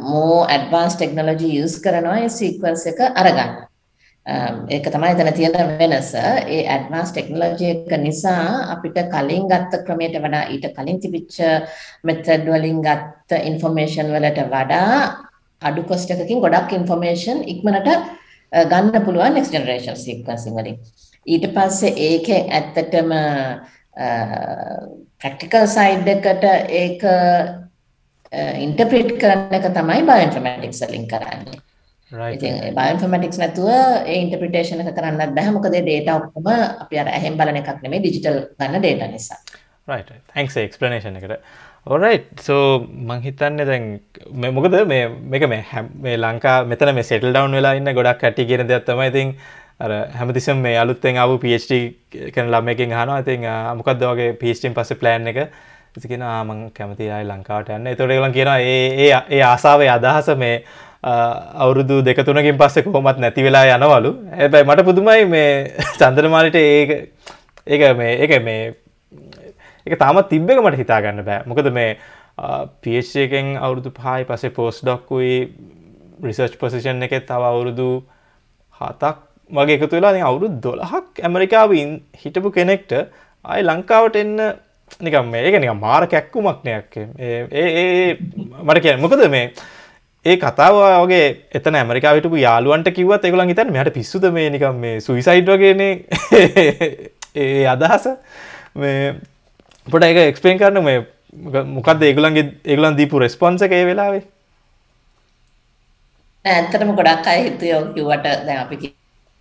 [0.00, 3.52] මෝ ඇඩ්වාන්ස් ටෙක්නොලොජි යූස් කරනවා ඒ සීක්වන්ස් එක අරගන්න.
[4.68, 6.10] ඒක තමයි එතන තියෙන වෙනස.
[6.54, 8.42] ඒ ඇඩ්වාන්ස් ටෙක්නොලොජි එක නිසා
[8.74, 11.38] අපිට කලින් ගත්ත ක්‍රමයට වඩා ඊට කලින් තිබිච්ච
[12.04, 15.27] මෙතඩ් වලින් ගත්ත ඉන්ෆර්මේෂන් වලට වඩා
[15.62, 17.88] අඩු කොස්ට් එකකින් ගොඩක් ඉන්ෆර්මේෂන් ඉක්මනට
[18.72, 20.78] ගන්න පුළුවන් next generation sequencing වලින්.
[21.26, 23.10] ඊට පස්සේ ඒකේ ඇත්තටම
[25.20, 26.44] ප්‍රැක්ටිකල් සයිඩ් එකට
[26.82, 27.02] ඒක
[28.66, 31.60] ඉන්ටර්ප්‍රීට් කරන එක තමයි බයෝඉන්ෆර්මැටික්ස් වලින් කරන්නේ.
[32.34, 36.52] ඉතින් බයෝඉන්ෆර්මැටික්ස් නැතුව ඒ ඉන්ටර්ප්‍රිටේෂන් එක කරන්නත් බෑ මොකද ඒ data ඔක්කොම
[36.84, 39.40] අපි අර ඇහෙන් බලන එකක් නෙමෙයි ඩිජිටල් ගන්න data නිසා.
[39.88, 41.42] right right thanks explanation එකට.
[41.86, 43.84] Alright so මං හිතන්නේ දැන්
[44.54, 44.74] මොකද?
[44.86, 45.64] මේ මේක මේ
[46.00, 49.08] මේ ලංකා මෙතන මේ සෙටල් ඩවුන් වෙලා ඉන්න ගොඩක් කට්ටිය කියන දෙයක් තමයි.
[49.08, 49.34] ඉතින්
[49.80, 51.72] අර හැමතිස්සම මේ අලුත්තෙන් ආපු PhD
[52.34, 53.20] කරන ළමයෙක්ගෙන් අහනවා.
[53.20, 53.46] ඉතින්
[53.78, 55.38] මොකද්ද වගේ PhD පස්සේ ප්ලෑන් එක?
[55.96, 57.86] ඉතින් කියනවා මං කැමතියි ආයි ලංකාවට යන්න.
[57.86, 60.64] ඒතකොට ඒගොල්ලන් කියනවා ඒ ඒ ඒ ආසාවේ අදහස මේ
[61.02, 64.12] අවුරුදු දෙක තුනකින් පස්සේ කොහොමත් නැති වෙලා යනවලු.
[64.36, 65.48] හැබැයි මට පුදුමයි මේ
[66.00, 66.90] චන්ද්‍රමාලිට ඒක
[67.66, 68.60] ඒක මේ ඒක මේ
[69.88, 71.44] ඒක තාමත් තිබ්බ එක මට හිතා ගන්න බෑ.
[71.46, 71.96] මොකද මේ
[72.82, 75.38] PhD එකෙන් අවුරුදු 5යි පස්සේ පෝස්ට් ඩොක් උයි
[76.24, 77.88] රිසර්ච් පොසිෂන් එකේ තව අවුරුදු
[78.80, 79.14] 7ක්
[79.50, 81.86] වගේ එකතු වෙලා දැන් අවුරුදු 12ක් ඇමරිකාවේ
[82.22, 82.94] හිටපු කෙනෙක්ට
[83.44, 84.36] ආයි ලංකාවට එන්න
[85.00, 88.14] නිකන් මේ ඒක නිකන් මාර කැක්කුමක් නයක් ඒ ඒ
[88.62, 89.50] මට කියන්නේ මොකද මේ
[90.24, 95.00] ඒ කතාව වගේ එතන ඇමරිකාවට හිටපු යාළුවන්ට කිව්වත් ඒගොල්ලන් හිතන්නේ මෙයාට පිස්සුද මේ නිකන් මේ
[95.00, 95.92] සුයිසයිඩ් වගේනේ.
[97.42, 98.08] ඒ අදහස.
[98.74, 99.14] මේ
[99.92, 100.98] පොඩ ඒක එක්ස්පලේන් කරන්න මේ
[101.76, 104.22] මොකක්ද ඒගොල්ලන්ගේ ඒගොල්ලන් දීපු රෙස්පොන්ස් එක ඒ වෙලාවේ
[106.44, 108.94] ඇත්තටම ගොඩක් අය හිතුවේ කිව්වට දැන් අපි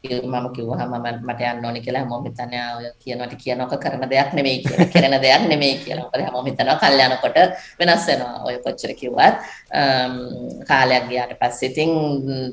[0.03, 0.93] මම කිව්වහම
[1.25, 5.47] මට යන්න ඕනේ කියලා හැමෝම හිතන්නේ ඔය කියනවට කියනක කරන දෙයක් නෙමෙයි කියලා කරන දෙයක්
[5.49, 6.03] නෙමෙයි කියලා.
[6.03, 7.37] මොකද හැමෝම හිතනවා කල් යනකොට
[7.79, 8.43] වෙනස් වෙනවා.
[8.43, 9.35] ඔය කොච්චර කිව්වත්
[10.69, 11.91] කාලයක් ගියාට පස්සේ ඉතින්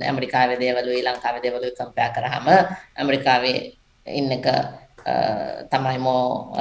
[0.02, 2.48] ඇමරිකාවේ දේවලුයි ලංකාවේ දේවලුයි කම්පෙයාර් කරාම
[2.96, 3.58] ඇමරිකාවේ
[4.06, 4.46] ඉන්න එක
[5.70, 6.54] තමයි මෝ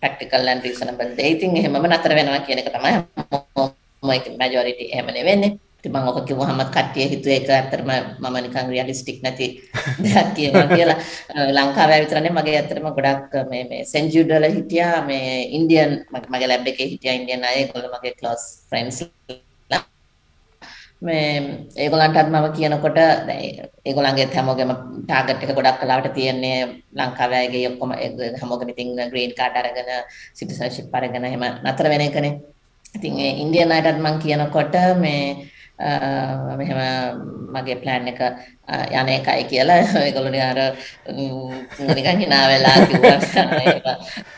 [0.00, 1.30] ප්‍රැක්ටිකල් ඇන්ඩ් රීසනබල් දේ.
[1.34, 3.72] ඉතින් එහෙමම නතර වෙනවා කියන එක තමයි හැමෝම
[4.02, 5.56] මැජොරිටි එහෙම නෙවෙන්නේ.
[5.78, 9.46] ඉතින් මම ඔක කිව්වහම කට්ටිය හිතුවේ ඒක ඇත්තටම මම නිකන් රියලිස්ටික් නැති
[10.04, 10.98] දෙයක් කියනවා කියලා.
[11.56, 15.92] ලංකාවේ විතරනේ මගේ ඇත්තටම ගොඩක් මේ මේ සෙන්ට් ජූඩ් වල හිටියා මේ ඉන්දියන්
[16.30, 19.06] මගේ ලැබ් එකේ හිටියා ඉන්දියන් අය ඒගොල්ලෝ මගේ ක්ලෝස් ෆ්‍රෙන්ඩ්ස්
[21.02, 26.58] මේ ඒගොල්ලන්ටත් මම කියනකොට දැන් ඒගොල්ලන්ගේ හැමෝගෙම ටාගට් එක ගොඩක් කලාවට තියෙන්නේ
[26.92, 27.92] ලංකාවේ අයගේ ඔක්කොම
[28.40, 29.90] හැමෝගෙම ඉතින් ග්‍රීන් කාඩ් අරගෙන
[30.34, 32.34] සිටිසන්ෂිප් අරගෙන එහෙම නතර වෙන එකනේ.
[32.94, 35.22] ඉතින් ඒ ඉන්දියන් අයටත් මම කියනකොට මේ
[36.58, 36.80] මෙහෙම
[37.54, 38.20] මගේ ප්ලෑන් එක
[39.00, 39.78] යන එකයි කියලා.
[40.04, 40.60] ඒගොල්ලෝ නිකන් අර
[41.96, 43.18] නිකන් hina වෙලා කිව්වා.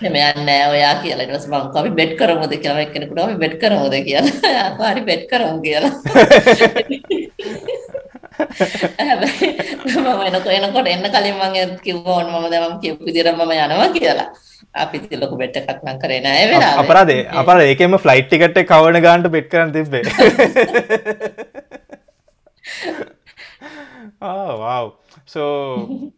[0.01, 1.25] එහෙම යන්නේ නැහැ ඔයා කියලා.
[1.25, 2.53] ඊට පස්සේ මම අපි බෙට් කරමුද?
[2.63, 3.95] කියලා එක්කෙනෙකුට අපි බෙට් කරමුද?
[4.09, 4.35] කියලා.
[4.65, 5.93] ආපහු හරි බෙට් කරමු කියලා.
[8.99, 9.49] හැබැයි
[9.97, 13.91] මම එනකොට එනකොට එන්න කලින් මම කිව්වා ඕන මම දැන් මම කියපු විදිහට මම යනවා
[13.97, 14.29] කියලා.
[14.75, 16.83] අපි ලොකු බෙට් එකක් නම් කරේ නෑ ඒ වෙලාවේ.
[16.83, 20.03] අපරාධේ අපරාධ ඒකෙම ෆ්ලයිට් ටිකට් එක කවන ගානට බෙට් කරන් තිබ්බේ.
[24.21, 24.93] ආ වව්.
[25.27, 26.11] සෝ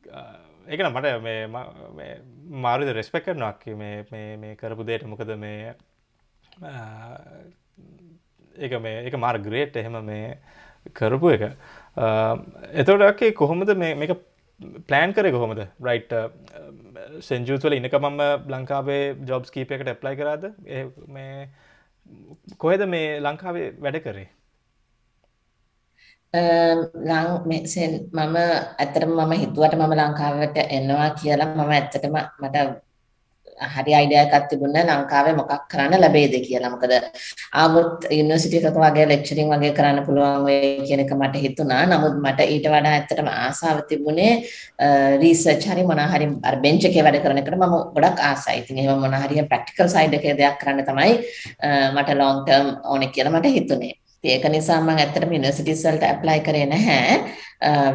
[0.69, 2.13] ඒක නම් මට මේ
[2.63, 5.75] මාරුද රෙස්පෙක්ට් කරනවා මේ මේ මේ කරපු දෙයට මොකද මේ
[8.57, 10.37] ඒක මේ ඒක මාර ග්‍රේට් එහෙම මේ
[10.93, 11.43] කරපු එක.
[12.75, 14.13] එතකොට කොහොමද මේක
[14.87, 16.13] ප්ලෑන් කරේ කොහොමද රයිට්
[17.29, 18.21] සෙන්ජූතුවල ඉනක මම
[18.55, 20.45] ලංකාවේ ජොබ්ස් කීපයකට ඇප්ලයි කරාද?
[21.09, 21.49] මේ
[22.59, 24.29] කොහෙද මේ ලංකාවේ වැඩ කරේ?
[28.15, 32.57] මම ඇත්තටම මම හිතුවට මම ලංකාවට එනවා කියලා මම ඇත්තටම මට
[33.75, 36.73] හරි අයිඩියා එකක් තිබුණේ ලංකාවේ මොකක් කරන්න ලැබෙයිද කියලා.
[36.75, 36.93] මොකද
[37.63, 41.83] ආමුත් යුනිවර්සිටි එකක වගේ ලෙක්චරින් වගේ කරන්න පුළුවන් වෙයි කියන එක මට හිතුණා.
[41.93, 44.33] නමුත් මට ඊට වඩා ඇත්තටම ආසාව තිබුණේ
[45.23, 48.59] රිසර්ච් හරි මොනවා හරි අර බෙන්ච් එකේ වැඩ කරන එකට මම ගොඩක් ආසයි.
[48.63, 51.13] ඉතින් එහෙම මොනවා හරි ප්‍රැක්ටිකල් සයිඩ් එකේ දෙයක් කරන්න තමයි
[51.97, 53.95] මට ලොන්ග් ටර්ම් ඕනේ කියලා මට හිතුනේ.
[54.33, 57.15] ඒක නිසා මම ඇත්තටම යුනිවර්සිටිස් වලට ඇප්ලයි කරේ නැහැ.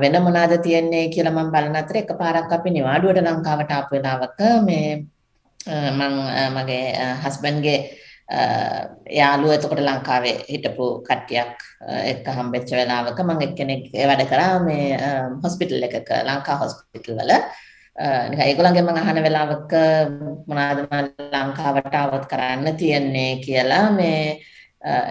[0.01, 4.89] වෙන මොනවාද තියෙන්නේ කියලා මම බලන අතර එකපාරක් අපි නිවාඩුවට ලංකාවට ආපු වෙලාවක මේ
[5.99, 6.13] මං
[6.55, 6.85] මගේ
[7.23, 7.79] හස්බන්ඩ්ගේ
[9.19, 11.53] යාළුවෝ එතකොට ලංකාවේ හිටපු කට්ටියක්
[12.11, 14.59] එක්ක හම්බෙච්ච වෙලාවක මම එක්කෙනෙක් වැඩ කරා.
[14.67, 14.97] මේ
[15.43, 17.31] හොස්පිටල් එකක ලංකා හොස්පිටල් වල.
[18.29, 19.71] නිකන් ඒගොල්ලන්ගෙන් මම අහන වෙලාවක
[20.49, 20.95] මොනවාද මම
[21.33, 24.21] ලංකාවට આવත් කරන්න තියන්නේ කියලා මේ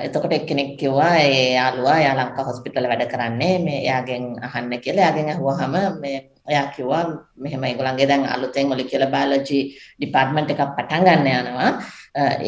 [0.06, 3.58] එතකොට එක්කෙනෙක් කිව්වා ඒ යාළුවා එයා ලංකා හොස්පිටල් වැඩ කරන්නේ.
[3.66, 5.04] මේ එයාගෙන් අහන්න කියලා.
[5.04, 6.18] එයාගෙන් අහුවාම මේ
[6.48, 7.04] එයා කිව්වා
[7.44, 9.60] මෙහෙම ඒගොල්ලන්ගේ දැන් අලුතෙන් මොලිකියුලර් බයොලොජි
[9.98, 11.70] ඩිපාර්ට්මන්ට් එකක් පටන් ගන්න යනවා.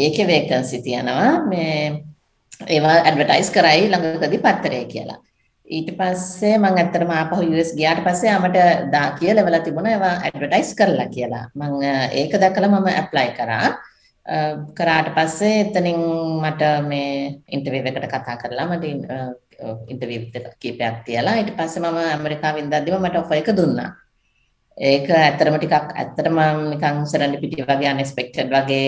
[0.05, 1.33] ඒකේ වේකන්සි තියෙනවා.
[1.51, 2.05] මේ
[2.67, 5.19] ඒවා ඇඩ්වර්ටයිස් කරයි ළඟකදී පත්තරේ කියලා.
[5.67, 8.59] ඊට පස්සේ මම ඇත්තටම ආපහු US ගියාට පස්සේ ආමට
[8.95, 11.45] දා කියලා වෙලා තිබුණා ඒවා ඇඩ්වර්ටයිස් කරලා කියලා.
[11.55, 11.83] මම
[12.23, 13.69] ඒක දැකලා මම ඇප්ලයි කරා.
[14.75, 16.01] කරාට පස්සේ එතනින්
[16.43, 17.13] මට මේ
[17.49, 18.85] ඉන්ටර්විව් එකට කතා කරලා මට
[19.89, 20.23] ඉන්ටර්විව්
[20.61, 23.91] කීපයක් තියලා ඊට පස්සේ මම ඇමරිකාවෙන් ඉඳද්දිම මට ඔෆර් එක දුන්නා.
[24.79, 26.39] ඒක ඇත්තටම ටිකක් ඇත්තටම
[26.71, 28.87] නිකන් සරන්ඩිපිටි වගේ අන්එක්ස්පෙක්ටඩ් වගේ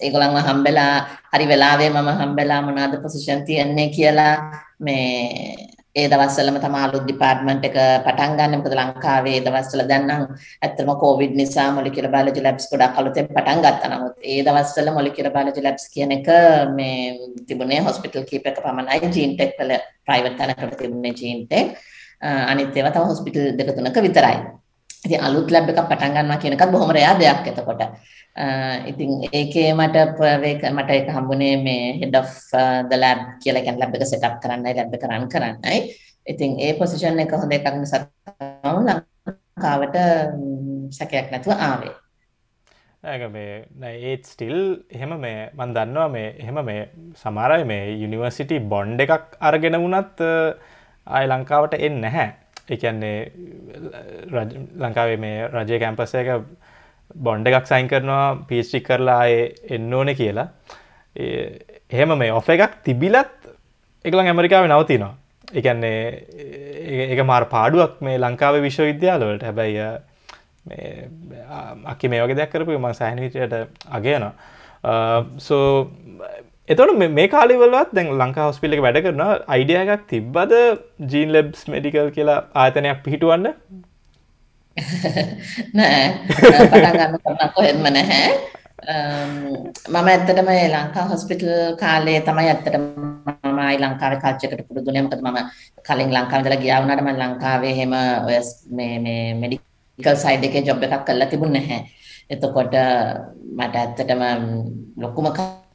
[0.00, 0.94] ඒගොල්ලන්ව හම්බෙලා
[1.32, 4.34] හරි වෙලාවේ මම හම්බෙලා මොනවාද පොසිෂන් තියන්නේ කියලා
[4.80, 5.66] මේ
[5.96, 7.74] ඒ දවස්වලම තමයි අලුත් ඩිපාර්ට්මන්ට් එක
[8.04, 8.54] පටන් ගන්න.
[8.58, 10.22] මොකද ලංකාවේ ඒ දවස්වල දැන් නම්
[10.64, 13.90] ඇත්තටම කොවිඩ් නිසා මොලිකියුලර් බයොලොජි ලැබ්ස් ගොඩක් අලුතෙන් පටන් ගත්තා.
[13.92, 16.30] නමුත් ඒ දවස්වල මොලිකියුලර් බයොලොජි ලැබ්ස් කියන එක
[16.78, 16.96] මේ
[17.48, 19.12] තිබුණේ හොස්පිටල් කීපයක පමණයි.
[19.18, 19.76] ජීන්ටෙක් වල
[20.06, 21.76] ප්‍රයිවට් තැනකට තිබුණේ ජීන්ටෙක්.
[22.52, 24.36] අනිත් ඒවා තව හොස්පිටල් දෙක තුනක විතරයි.
[25.06, 27.82] ඉතින් අලුත් ලැබ් එකක් පටන් ගන්නවා කියන එකත් බොහොම රෙයා දෙයක් එතකොට.
[28.90, 29.96] ඉතින් ඒකේ මට
[30.76, 32.30] මට ඒක හම්බුනේ මේ head of
[32.90, 35.80] the lab කියලා කියන්නේ lab එක set up කරන්නයි lab එක run කරන්නයි.
[36.26, 39.96] ඉතින් ඒ position එක හොඳ එකක් නිසා තමයි ලංකාවට
[40.98, 41.94] සැකයක් නැතුව ආවේ.
[43.12, 44.58] ඒක මේ ඒත් ස්ටිල්
[44.96, 46.82] එහෙම මේ මන් දන්නවා මේ එහෙම මේ
[47.22, 50.22] සමහරයි මේ යුනිවර්සිටි බොන්්ඩ එකක් අරගෙන වුණත්
[51.06, 52.28] ආය ලංකාවට එන්න නැහැ.
[52.68, 53.32] එකන්නේ
[54.82, 56.28] ලංකාවේ මේ රජය කැම්පස එක
[57.16, 60.48] බොන්්ඩ එකක් සයින් කරනවා පිස්ටික් කරලා එන්න ඕන කියලා.
[61.16, 63.34] එහෙම මේ ඔෆ එකක් තිබිලත්
[64.04, 65.14] එකලං ඇමරිකාව නවතිනවා.
[65.52, 65.98] එකන්නේ
[67.10, 69.42] ඒක මාර පාඩුවක් මේ ලංකාව විශ්වවිද්‍යාලවලට.
[69.48, 69.78] හැබැයි
[71.92, 73.54] අකි මේ වගේ දෙයක් කරපු ම සෑහිනිටයට
[73.90, 74.32] අගයනවා.
[75.38, 75.90] සෝ
[76.68, 80.52] එතොට මේ කාලිවලත් දැන් ලංකා හොස්පිල එක වැඩ කරන අයිඩිය එකක් තිබ්බද
[81.10, 83.48] ජීන් ලෙබ්ස් මෙඩිකල් කියලා ආතනයක් පිහිටුවන්න?
[85.76, 86.02] නෑ.
[86.28, 88.28] පටන් ගන්න කරන කොහෙත්ම නැහැ.
[89.90, 91.50] මම ඇත්තටම ලංකා හොස්පිටල්
[91.80, 92.84] කාලේ තමයි ඇත්තටම
[93.44, 95.40] මම ආයි ලංකාවේ කල්චර් එකට පුරුදුනේ මොකද මම
[95.82, 97.96] කලින් ලංකාවේ ඉඳලා ගියා වුණාට මම ලංකාවේ එහෙම
[98.28, 98.38] ඔය
[98.76, 101.82] මේ මේ මෙඩිකල් සයිඩ් එකේ ජොබ් එකක් කරලා තිබුණේ නැහැ.
[102.30, 102.78] එතකොට
[103.56, 104.24] මට ඇත්තටම
[104.98, 105.28] ලොකුම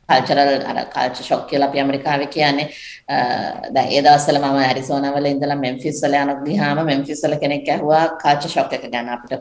[0.09, 2.67] කල්චරල් අර කල්චර් ෂොක් කියලා අපි ඇමරිකාවේ කියන්නේ.
[3.73, 8.03] දැන් ඒ දවස්වල මම ඇරිසෝනා වල ඉඳලා මෙම්ෆිස් වල යන ගියාම මෙම්ෆිස් වල කෙනෙක් ඇහුවා
[8.21, 9.33] කල්චර් ෂොක් එක ගැන අපිට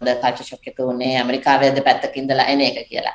[0.00, 1.14] කල්චර් ෂොක් එක උනේ?
[1.20, 3.14] ඇමරිකාවේ දෙපැත්තක ඉඳලා එන එක කියලා.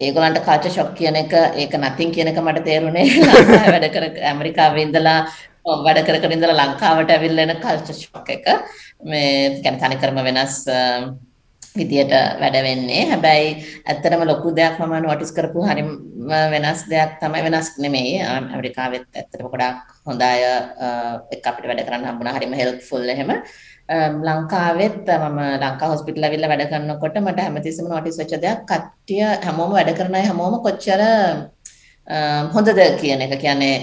[0.00, 4.88] ඒගොල්ලන්ට කල්චර් ෂොක් කියන එක ඒක නතින් කියන එක මට තේරුනේ ලංකාවේ වැඩ කර ඇමරිකාවේ
[4.88, 5.20] ඉඳලා
[5.86, 8.50] වැඩ කර කර ඉඳලා ලංකාවට ඇවිල්ලා එන කල්චර් ෂොක් එක.
[9.04, 10.58] මේ කියන්නේ තනිකරම වෙනස්
[11.80, 13.02] විදියට වැඩ වෙන්නේ.
[13.12, 13.48] හැබැයි
[13.90, 15.90] ඇත්තටම ලොකු දෙයක් මම නොටිස් කරපු හරිම
[16.54, 18.18] වෙනස් දෙයක් තමයි වෙනස් නෙමෙයි.
[18.32, 20.42] ඇමරිකාවෙත් ඇත්තටම ගොඩාක් හොඳ අය
[21.34, 22.36] එක්ක අපිට වැඩ කරන්න හම්බුණා.
[22.38, 23.32] හරිම හෙල්ප්ෆුල් එහෙම.
[24.28, 29.92] ලංකාවෙත් මම ලංකා හොස්පිටල් ඇවිල්ලා වැඩ කරනකොට මට හැමතිස්සෙම නොටිස් වෙච්ච දෙයක් කට්ටිය හැමෝම වැඩ
[29.98, 31.02] කරන අය හැමෝම කොච්චර
[32.54, 33.34] හොඳද කියන එක.
[33.44, 33.76] කියන්නේ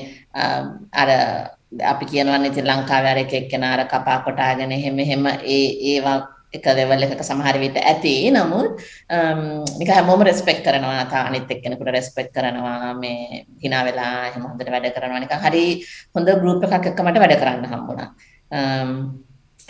[1.01, 1.09] අර
[1.91, 6.17] අපි කියනවනේ ඉතින් ලංකාවේ අර එක එක්කෙනා අර කපා කොටාගෙන එහෙම එහෙම ඒ ඒවා
[6.57, 8.15] එක ලෙවල් එකක සමහර විට ඇති.
[8.35, 8.77] නමුත්
[9.79, 11.03] නිකන් හැමෝම රෙස්පෙක්ට් කරනවා.
[11.11, 12.93] තා අනිත් එක්කෙනෙකුට රෙස්පෙක්ට් කරනවා.
[13.01, 15.23] මේ hina වෙලා එහෙම හොඳට වැඩ කරනවා.
[15.25, 15.65] නිකන් හරි
[16.15, 18.09] හොඳ ගෲප් එකක් එක්ක මට වැඩ කරන්න හම්බුණා.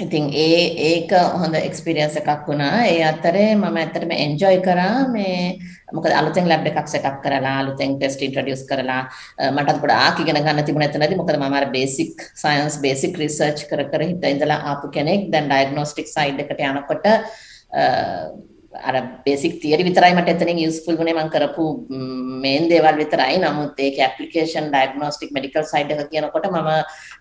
[0.05, 1.11] ඉතින් ඒ ඒක
[1.41, 2.85] හොඳ එක්ස්පීරියන්ස් එකක් වුණා.
[2.91, 5.07] ඒ අතරේ මම ඇත්තටම එන්ජොයි කරා.
[5.15, 5.59] මේ
[5.97, 9.01] මොකද අලුතෙන් ලැබ් එකක් සෙටප් කරලා අලුතෙන් ටෙස්ට් ඉන්ට්‍රොඩියුස් කරලා
[9.55, 14.07] මටත් පොඩ්ඩක් ඉගෙන ගන්න තිබුණ එතනදී මොකද මම අර බේසික් සයන්ස් බේසික් රිසර්ච් කර කර
[14.09, 17.07] හිට ඉඳලා ආපු කෙනෙක් දැන් ඩයග්නොස්ටික් සයිඩ් එකට යනකොට
[18.73, 21.65] අර බේසික් තියරි විතරයි මට එතනින් යූස්ෆුල් වුණේ මම කරපු
[22.43, 23.37] මේන් දේවල් විතරයි.
[23.39, 26.71] නමුත් ඒක ඇප්ලිකේෂන් ඩයග්නොස්ටික් මෙඩිකල් සයිඩ් එක කියනකොට මම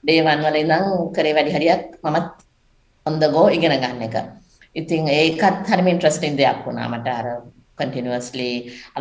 [0.05, 2.31] ඩේ 1 වල ඉඳන් කරේ වැඩි හරියක් මමත්
[3.07, 4.17] on the go ඉගෙන ගන්න එක.
[4.75, 7.27] ඉතින් ඒකත් හරිම ඉන්ට්‍රස්ටිං දෙයක් වුණා මට අර
[7.83, 8.49] කන්ටිනියස්ලි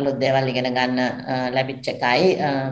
[0.00, 1.00] අලුත් දේවල් ඉගෙන ගන්න
[1.56, 2.28] ලැබිච්ච එකයි.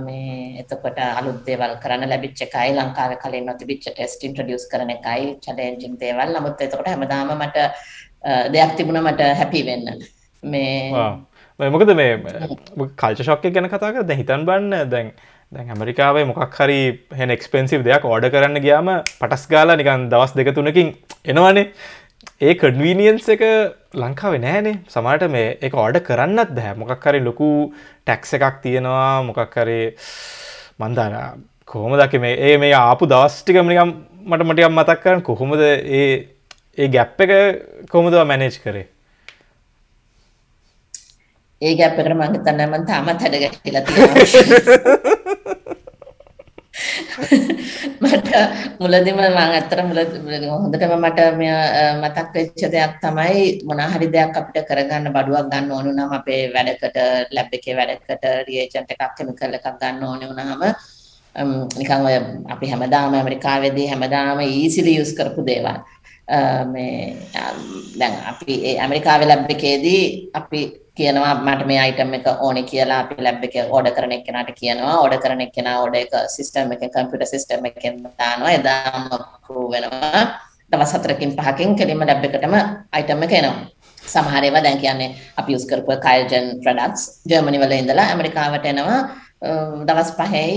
[0.06, 2.76] මේ එතකොට අලුත් දේවල් කරන්න ලැබිච්ච එකයි.
[2.78, 6.36] ලංකාවේ කලින් නොතිබිච්ච ටෙස්ට් ඉන්ට්‍රොඩියුස් කරන එකයි චැලෙන්ජින් දේවල්.
[6.36, 7.66] නමුත් එතකොට හැමදාම මට
[8.54, 9.86] දෙයක් තිබුණා මට හැපි වෙන්න.
[10.42, 12.12] මේ මොකද මේ
[13.00, 15.08] කල්ච ශොක්ක ගැන කතා කර දැ හිතන් බන්න දැන්
[15.52, 16.78] දැන් ඇමරිකාවේ මොකක් හරි
[17.18, 18.90] හෙන එක්ස්පෙන්සිව් දෙයක් ඕඩ කරන්න ගියාම
[19.20, 20.92] පටස් ගාලා නිකන් දවස් දෙක තුනකින්
[21.32, 21.66] එනවානේ.
[22.40, 23.42] ඒ කඩවීනියන්ස් එක
[24.02, 27.48] ලංකාව නෑනේ සමට මේ එක ඕඩ කරන්නත් දැ මොකක් හරි ලොකු
[28.06, 29.24] ටැක්ස එකක් තියෙනවා.
[29.26, 29.80] මොකක් හරි
[30.80, 33.92] මන්දාන කොහොම දක මේ ඒ මේ ආපු දවස්ටිකමනිකම්
[34.30, 36.08] මට මටියම් මතක් කරන්න කොහොමද ඒ
[36.78, 37.32] ඒ ගැප් එක
[37.92, 38.86] කොහොමදවා මැනේජ් කරේ?
[41.62, 45.09] ඒ ගැප් එකට මම හිතන්නේ මම තාමත් හැඩ ගැහිලා තියෙනවා.
[48.02, 48.30] මට
[48.80, 50.00] මුලදිම මම ඇත්තට මුල
[50.52, 51.20] හොඳටම මට
[52.00, 56.96] මතක් වෙච්ච දෙයක් තමයි මොනවා හරි දෙයක් අපිට කරගන්න බඩුවක් ගන්න ඕන නම් අපේ වැඩකට
[57.30, 60.64] ලැබ් එකේ වැඩකට රියේජන්ට් එකක් කෙමිකල් එකක් ගන්න ඕනේ වුණාම
[61.78, 62.16] නිකන් ඔය
[62.48, 65.78] අපි හැමදාම ඇමරිකාවේදී හැමදාම ඊසිලි යූස් කරපු දේවල්.
[66.72, 67.16] මේ
[67.98, 70.60] දැන් අපි ඇමරිකාවේ ලැබ් එකේදී අපි
[70.96, 75.00] කියනවා මට මේ අයිටම් එක ඕනේ කියලා අපි ලැබ් එකේ ඕඩර් කරන එක්කෙනාට කියනවා.
[75.02, 78.52] ඕඩර් කරන එක්කෙනා ඕඩර් එක සිස්ටම් එකෙන් කම්පියුටර් සිස්ටම් එකෙන් දානවා.
[78.58, 80.22] එදාම අප්‍රූව් වෙනවා.
[80.70, 82.54] දවස් හතරකින් පහකින් කෙලින්ම ලැබ් එකටම
[82.92, 83.66] අයිටම් එක එනවා.
[84.04, 85.10] සමහර ඒවා දැන් කියන්නේ
[85.40, 89.00] අපි යූස් කරපු කයජන් ප්‍රොඩක්ට්ස් ජර්මනි වල ඉඳලා ඇමරිකාවට එනවා.
[89.88, 90.54] දවස් පහයි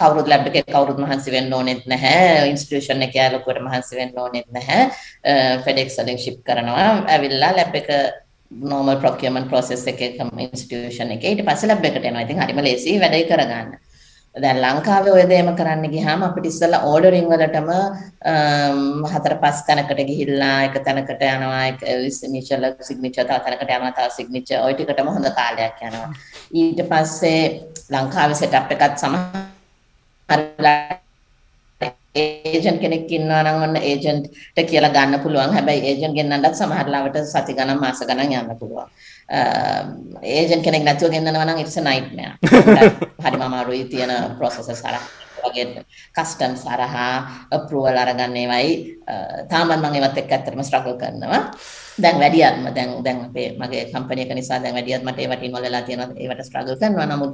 [0.00, 4.82] කවුරුත් ලැබ් එකේ කවුරුත් මහන්සි වෙන්න ඕනෙත් නැහැ ඉන්ස්ටිටියුෂන් එකේ ලොකුවට මහන්සි වෙන්න ඕනෙත් නැහැ
[5.64, 7.90] ෆෙඩෙක්ස් වලින් ෂිප් කරනවා ඇවිල්ලා ලැබ් එක
[8.50, 12.22] normal procurement process එකේ institution එකේ ඊට පස්සේ ලැබ් එකට එනවා.
[12.22, 13.70] ඉතින් හරිම ලේසි වැඩේ කරගන්න.
[14.34, 17.70] දැන් ලංකාවේ ඔය දේම කරන්න ගියාම අපිට ඉස්සෙල්ලා ඕඩරින් වලටම
[19.12, 21.80] හතර පහ තැනකට ගිහිල්ලා එක තැනකට යනවා එක
[22.18, 26.12] සිග්නේචර් සිග්නේචර් තව තැනකට යනවා තව සිග්නේචර් ওই ටිකටම හොඳ කාලයක් යනවා.
[26.52, 27.42] ඊට පස්සේ
[27.90, 30.40] ලංකාවේ සෙටප් එකත් සමහර
[32.16, 35.54] ඒජන්ට් කෙනෙක් ඉන්නවා නම් ඔන්න ඒජන්ට්ට කියලා ගන්න පුළුවන්.
[35.56, 38.88] හැබැයි ඒජන්ට් ගෙන්නන්නත් සමහර ලාවට සති ගණන් මාස ගණන් යන්න පුළුවන්.
[39.28, 42.36] ඒජන්ට් කෙනෙක් නැතුව ගෙන්නනවා නම් ඉට්ස් අ නයිට්මෙයාර්.
[43.20, 45.02] හරිම අමාරුයි තියෙන ප්‍රොසෙසස් හරහා
[45.44, 45.82] වගේ
[46.14, 47.14] කස්ටම්ස් හරහා
[47.50, 48.70] අප්‍රූවල් අරගන්න ඒවයි
[49.50, 51.42] තාමත් මම ඒවත් එක්ක ඇත්තටම ස්ට්‍රගල් කරනවා.
[51.98, 55.82] දැන් වැඩියත්ම දැන් දැන් අපේ මගේ කම්පැනි එක නිසා දැන් වැඩියත් මට ඒවට ඉන්වෝල් වෙලා
[55.82, 57.32] තියෙනවා ඒවට ස්ට්‍රගල් කරනවා නමුත්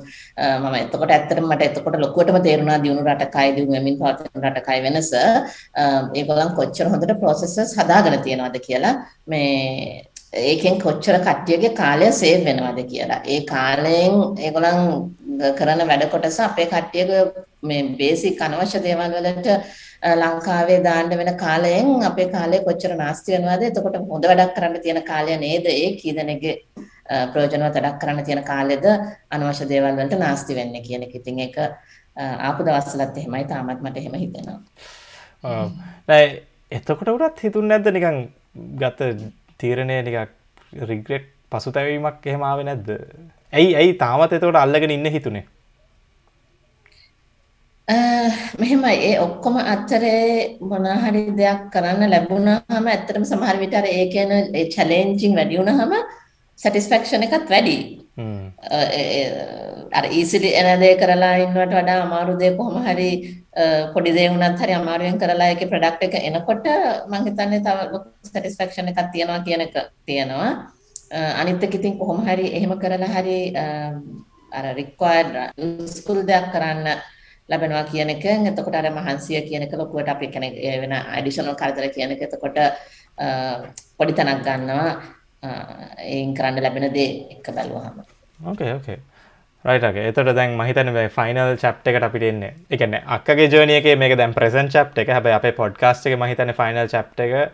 [0.61, 5.11] මම එතකොට ඇත්තටම මට එතකොට ලොකුවටම තේරුණා දියුණු රටකයි දියුණු වෙමින් පවතින රටකයි වෙනස
[6.14, 8.95] ඒගොල්ලන් කොච්චර හොඳට ප්‍රොසෙසර්ස් හදාගෙන තියෙනවද කියලා
[9.26, 13.22] මේ ඒකෙන් කොච්චර කට්ටියගේ කාලය සේව් වෙනවද කියලා.
[13.32, 14.14] ඒ කාලයෙන්
[14.46, 14.78] ඒගොල්ලන්
[15.58, 17.24] කරන වැඩ කොටස අපේ කට්ටියගේ
[17.62, 19.48] මේ බේසික් අනවශ්‍ය දේවල් වලට
[20.22, 23.62] ලංකාවේ දාන්න වෙන කාලයෙන් අපේ කාලය කොච්චර නාස්ති වෙනවද?
[23.68, 25.66] එතකොට හොඳ වැඩක් කරන්න තියෙන කාලය නේද?
[25.66, 26.56] ඒ කී දෙනෙක්ගේ
[27.32, 28.88] ප්‍රයෝජනවත් වැඩක් කරන්න තියෙන කාලෙද
[29.30, 31.14] අනවශ්‍ය දේවල් වලට නාස්ති වෙන්නේ කියන එක.
[31.20, 31.60] ඉතින් ඒක
[32.48, 33.44] ආපු දවස්වලත් එහෙමයි.
[33.52, 34.58] තාමත් මට එහෙම හිතෙනවා.
[35.44, 35.70] ඔව්.
[36.08, 36.26] නෑ
[36.72, 38.18] එතකොට උරත් හිතුන්නේ නැද්ද නිකන්
[38.80, 39.12] ගත
[39.62, 42.88] තීරණය නිකක් රිග්‍රෙට් පසුතැවීමක් එහෙම ආවේ නැද්ද?
[43.52, 45.44] ඇයි ඇයි තාමත් එතකොට අල්ලගෙන ඉන්න හිතුනේ?
[48.58, 54.32] මෙහෙමයි ඒ ඔක්කොම අතරේ මොන හරි දෙයක් කරන්න ලැබුණාම ඇත්තටම සමහර විට අර ඒ කියන
[54.32, 55.92] ඒ චැලෙන්ජින් වැඩි වුණාම
[56.58, 57.76] සැටිස්ෆැක්ෂන් එකත් වැඩි.
[59.92, 63.10] අර ඊසිලි එන දේ කරලා ඉන්නවට වඩා අමාරු දේ කොහොම හරි
[63.94, 66.66] පොඩි දේ වුණත් හරි අමාරුවෙන් කරලා ඒකේ ප්‍රොඩක්ට් එක එනකොට
[67.08, 70.52] මම හිතන්නේ තව සැටිස්ෆැක්ෂන් එකක් තියනවා කියන එක තියෙනවා.
[71.34, 73.38] අනිත් එක ඉතින් කොහොම හරි එහෙම කරලා හරි
[74.52, 75.34] අර රික්වයර්ඩ්
[75.88, 76.88] ස්කූල් දෙයක් කරන්න
[77.48, 82.12] ලැබෙනවා කියන එක එතකොට අර මහන්සිය කියන එක ලොකුවට අපි කියන්නේ වෙන ඇඩිෂනල් කරදර කියන
[82.12, 82.60] එක එතකොට
[83.98, 84.92] පොඩි තැනක් ගන්නවා
[85.43, 88.05] ඒන් කරන්න ලැබෙන දේ එක බැලුවාම
[88.45, 88.99] ඕකේ ඕකේ
[89.64, 92.55] රයිට් ඕකේ එතකොට දැන් මම හිතන්නේ මේ ෆයිනල් චැප්ටර් එකට අපිට එන්නේ.
[92.70, 95.12] ඒ කියන්නේ අක්කගේ ජර්නි එකේ මේක දැන් ප්‍රසන්ට් චැප්ටර් එක.
[95.16, 97.53] හැබැයි අපේ පොඩ්කාස්ට් එකේ මම හිතන්නේ ෆයිනල් චැප්ටර් එක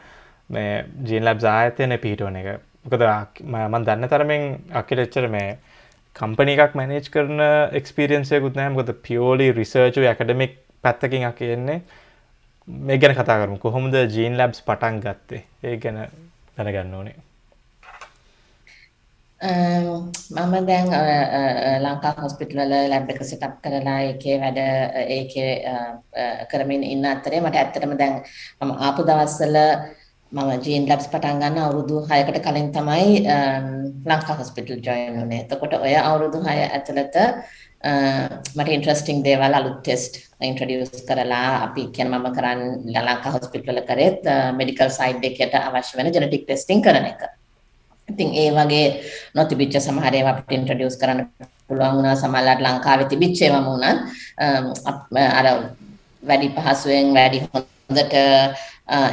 [0.50, 0.70] මේ
[1.04, 2.48] ජීන් ලැබ්ස් ආයතනයේ පිහිටවන එක.
[2.84, 3.04] මොකද
[3.44, 5.58] මම දන්න තරමින් අක්කිට එච්චර මේ
[6.16, 7.44] කම්පනි එකක් මැනේජ් කරන
[7.80, 11.80] එක්ස්පිරියන්සයකුත් නෑ මොකද පියෝලි රිසර්ච් ඇකඩමික් පැත්තකින් අ කියන්නේ
[12.68, 13.58] මේ ගැන කතා කරමු.
[13.58, 15.44] කොහොමද ජීන් ලැබ්ස් පටන් ගත්තේ?
[15.64, 16.06] ඒ ගැන
[16.56, 17.18] දැනගන්න ඕනේ.
[19.40, 20.88] Ehm, මම දැන්
[21.82, 24.58] ලංකා හොස්පිටල් වල ලැබ් එක සෙටප් කරලා ඒකේ වැඩ
[25.16, 25.52] ඒකේ
[26.50, 28.16] කරමින් ඉන්න අතරේ මට ඇත්තටම දැන්
[28.60, 29.58] මම ආපු දවස්වල
[30.32, 33.06] මම ජීන් ලැබ්ස් පටන් ගන්න අවුරුදු 6කට කලින් තමයි
[34.06, 35.40] ලංකා හොස්පිටල් ජොයින් වුණේ.
[35.44, 37.22] එතකොට ඔය අවුරුදු 6 ඇතුළත
[38.56, 42.62] මට ඉන්ට්‍රස්ටිං දේවල් අලුත් ටෙස්ට් ඉන්ට්‍රඩියස් කරලා අපි කියන මම කරන්න
[42.98, 47.37] ලංකා හොස්පිටල කරෙත් මෙඩිකල් සයිඩ් එකට අවශ්‍ය වෙන ජෙනටික් ටෙස්ටිං කරන එක.
[48.10, 48.86] ඉතින් ඒ වගේ
[49.34, 51.20] නොතිබිච්ච සමහර ඒවා අපිට ඉන්ට්‍රොඩියුස් කරන්න
[51.68, 52.16] පුළුවන් වුණා.
[52.16, 53.98] සමහරවිට ලංකාවේ තිබිච්ච ඒවාම වුණත්
[55.38, 55.46] අර
[56.22, 58.14] වැඩි පහසුවෙන් වැඩි හොඳට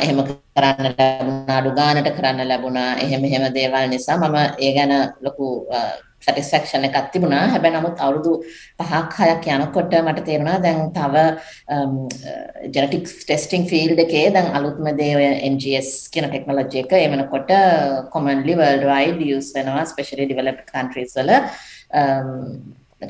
[0.04, 0.20] එහෙම
[0.56, 2.92] කරන්න ලැබුණා අඩු ගානට කරන්න ලැබුණා.
[3.04, 4.94] එහෙම එහෙම දේවල් නිසා මම ඒ ගැන
[5.26, 5.46] ලොකු
[6.26, 7.44] සැටිස්ෆැක්ෂන් එකක් තිබුණා.
[7.54, 8.34] හැබැයි නමුත් අවුරුදු
[8.84, 11.16] 5ක් 6ක් යනකොට මට තේරුණා දැන් තව
[12.76, 18.08] ජෙනටික්ස් ටෙස්ටිං ෆීල්ඩ් එකේ දැන් අලුත්ම දේ ඔය NGS කියන ටෙක්නොලොජි එක ඒ වෙනකොට uh,
[18.14, 21.32] commonly world wide use වෙනවා especially developed countries වල
[22.02, 22.34] um,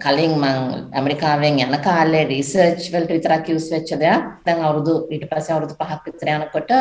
[0.02, 5.56] කලින් මං ඇමරිකාවෙන් යන කාලේ රිසර්ච් වලට විතරක් යූස් වෙච්ච දෙයක් දැන් අවුරුදු ඊට පස්සේ
[5.56, 6.74] අවුරුදු 5ක් විතර යනකොට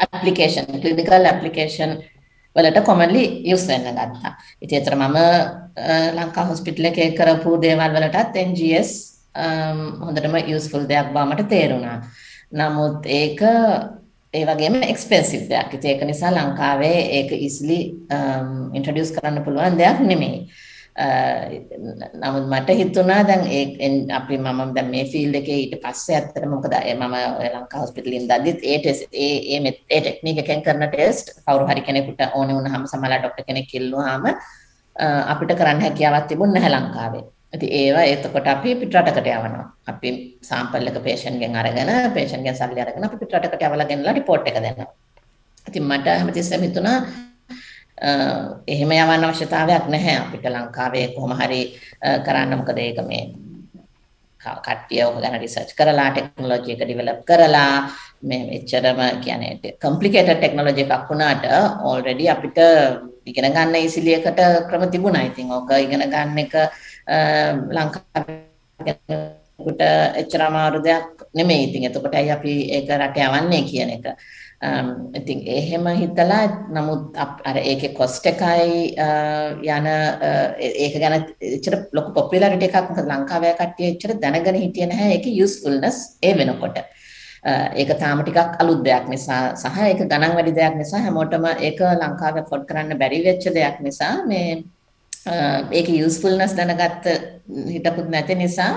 [0.00, 1.92] ඇප්ලිකේෂන් ක්ලිනිකල් ඇප්ලිකේෂන්
[2.56, 4.34] වලට කොමන්ලි යුස් වෙන්න ගත්තා.
[4.62, 5.18] ඉතින් ඒතර මම
[6.18, 8.90] ලංකා හොස්පිටල් එකේ කරපු දේවල් වලටත් NGS
[10.04, 11.98] හොඳටම යූස්ෆුල් දෙයක් බව මට තේරුණා.
[12.52, 13.42] නමුත් ඒක
[14.34, 15.74] ඒ වගේම එක්ස්පෙන්සිව් දෙයක්.
[15.74, 17.80] ඉතින් ඒක නිසා ලංකාවේ ඒක easily
[18.74, 20.46] ඉන්ට්‍රොඩියුස් කරන්න පුළුවන් දෙයක් නෙමෙයි.
[20.96, 26.74] නමුත් මට හිතුණා දැන් ඒ අපි මම දැන් මේ ෆීල්ඩ් එකේ ඊට පස්සේ ඇත්තට මොකද
[26.94, 27.14] මම
[27.54, 32.22] ලංකා හොස්පිටලෙන් දද්දිත් ඒ ටෙස්ට් ඒ ඒ ඒ ටෙක්නික් එකෙන් කරන ටෙස්ට් කවුරු හරි කෙනෙකුට
[32.34, 34.26] ඕනේ වුණාම සමහරවිට ડોක්ටර් කෙනෙක් ඉල්ලුවාම
[35.26, 37.24] අපිට කරන්න හැකියාවක් තිබුණ නැහැ ලංකාවේ.
[37.52, 39.66] ඉතින් ඒවා එතකොට අපි පිටරටකට යවනවා.
[39.86, 40.08] අපි
[40.42, 44.90] සාම්පල් එක පේෂන්ට්ගෙන් අරගෙන පේෂන්ට්ගෙන් සල්ලි අරගෙන අපි පිටරටකට යවලා ගෙනලා රිපෝට් එක දෙනවා.
[45.66, 46.98] ඉතින් මට හැමතිස්සෙම හිතුණා
[48.00, 51.76] එහෙම යවන්න අවශ්‍යතාවයක් නැහැ අපිට ලංකාවේ කොහොම හරි
[52.24, 53.34] කරන්න මොකද ඒක මේ
[54.40, 57.90] කට්ටිය ඔක ගැන රිසර්ච් කරලා ටෙක්නොලොජි එක ඩිවෙලොප් කරලා
[58.22, 61.44] මේ එච්චරම කියන්නේ කොම්ප්ලිකේටඩ් ටෙක්නොලොජි එකක් වුණාට
[61.84, 62.58] ඔල්රෙඩි අපිට
[63.26, 65.22] ඉගෙන ගන්න ඉසිලි එකට ක්‍රම තිබුණා.
[65.22, 66.54] ඉතින් ඕක ඉගෙන ගන්න එක
[67.70, 69.80] ලංකාවට
[70.20, 71.66] එච්චර අමාරු දෙයක් නෙමෙයි.
[71.68, 74.06] ඉතින් එතකොට අයි අපි ඒක රට යවන්නේ කියන එක.
[74.60, 81.76] Um, ඉතින් එහෙම හිතලා නමුත් අර ඒකේ කොස්ට් එකයි uh, යන uh, ඒක ගැන එච්චර
[81.96, 86.76] ලොකු පොපියුලාරිටි එකක් මොකද ලංකාවේ කට්ටිය එච්චර දැනගෙන හිටියේ නැහැ ඒකේ යූස්ෆුල්නස් ඒ වෙනකොට.
[86.76, 91.80] Uh, ඒක තාම ටිකක් අලුත් දෙයක් නිසා සහ ඒක ගණන් වැඩි දෙයක් නිසා හැමෝටම ඒක
[91.94, 94.60] ලංකාවේ ෆොඩ් කරන්න බැරි වෙච්ච දෙයක් නිසා මේ
[95.72, 97.10] ඒකේ යූස්ෆුල්නස් දැනගත්ත
[97.70, 98.70] හිතපුත් නැති නිසා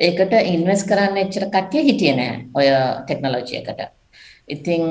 [0.00, 2.68] ඒකට ඉන්වෙස්ට් කරන්න එච්චර කට්ටිය හිටියේ නැහැ ඔය
[3.06, 3.99] ටෙක්නොලොජි එකට.
[4.54, 4.82] ඉතින්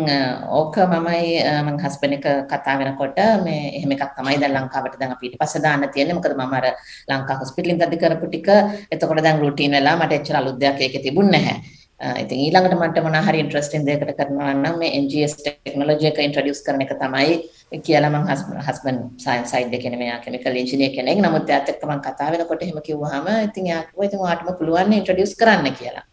[0.60, 5.28] ඕක මමයි මං හස්බන්ඩ් එක කතා වෙනකොට මේ එහෙම එකක් තමයි දැන් ලංකාවට දැන් අපි
[5.28, 6.66] ඊට පස්සේ දාන්න තියෙන්නේ මොකද මම අර
[7.12, 8.48] ලංකා හොස්පිටලින් ගද්දි කරපු ටික
[8.94, 11.78] එතකොට දැන් රුටීන් වෙලා මට එච්චර අලුත් දෙයක් ඒකේ තිබුණේ නැහැ.
[12.24, 16.84] ඉතින් ඊළඟට මට මොනවා හරි ඉන්ටරෙස්ටිං දෙයකට කරනවා නම් මේ NGS ටෙක්නොලොජි එක ඉන්ට්‍රොඩියුස් කරන
[16.86, 18.30] එක තමයි කියලා මං
[18.68, 21.20] හස්බන්ඩ් සයන්ස් සයිඩ් එකේ නෙමෙයි යා කෙමිකල් ඉංජිනේර් කෙනෙක්.
[21.26, 25.36] නමුත් එයාත් එක්ක මං කතා වෙනකොට එහෙම කිව්වහම ඉතින් එයා කිව්වා ඉතින් ඔයාටම පුළුවන් ඉන්ට්‍රොඩියුස්
[25.42, 26.06] කරන්න කියලා.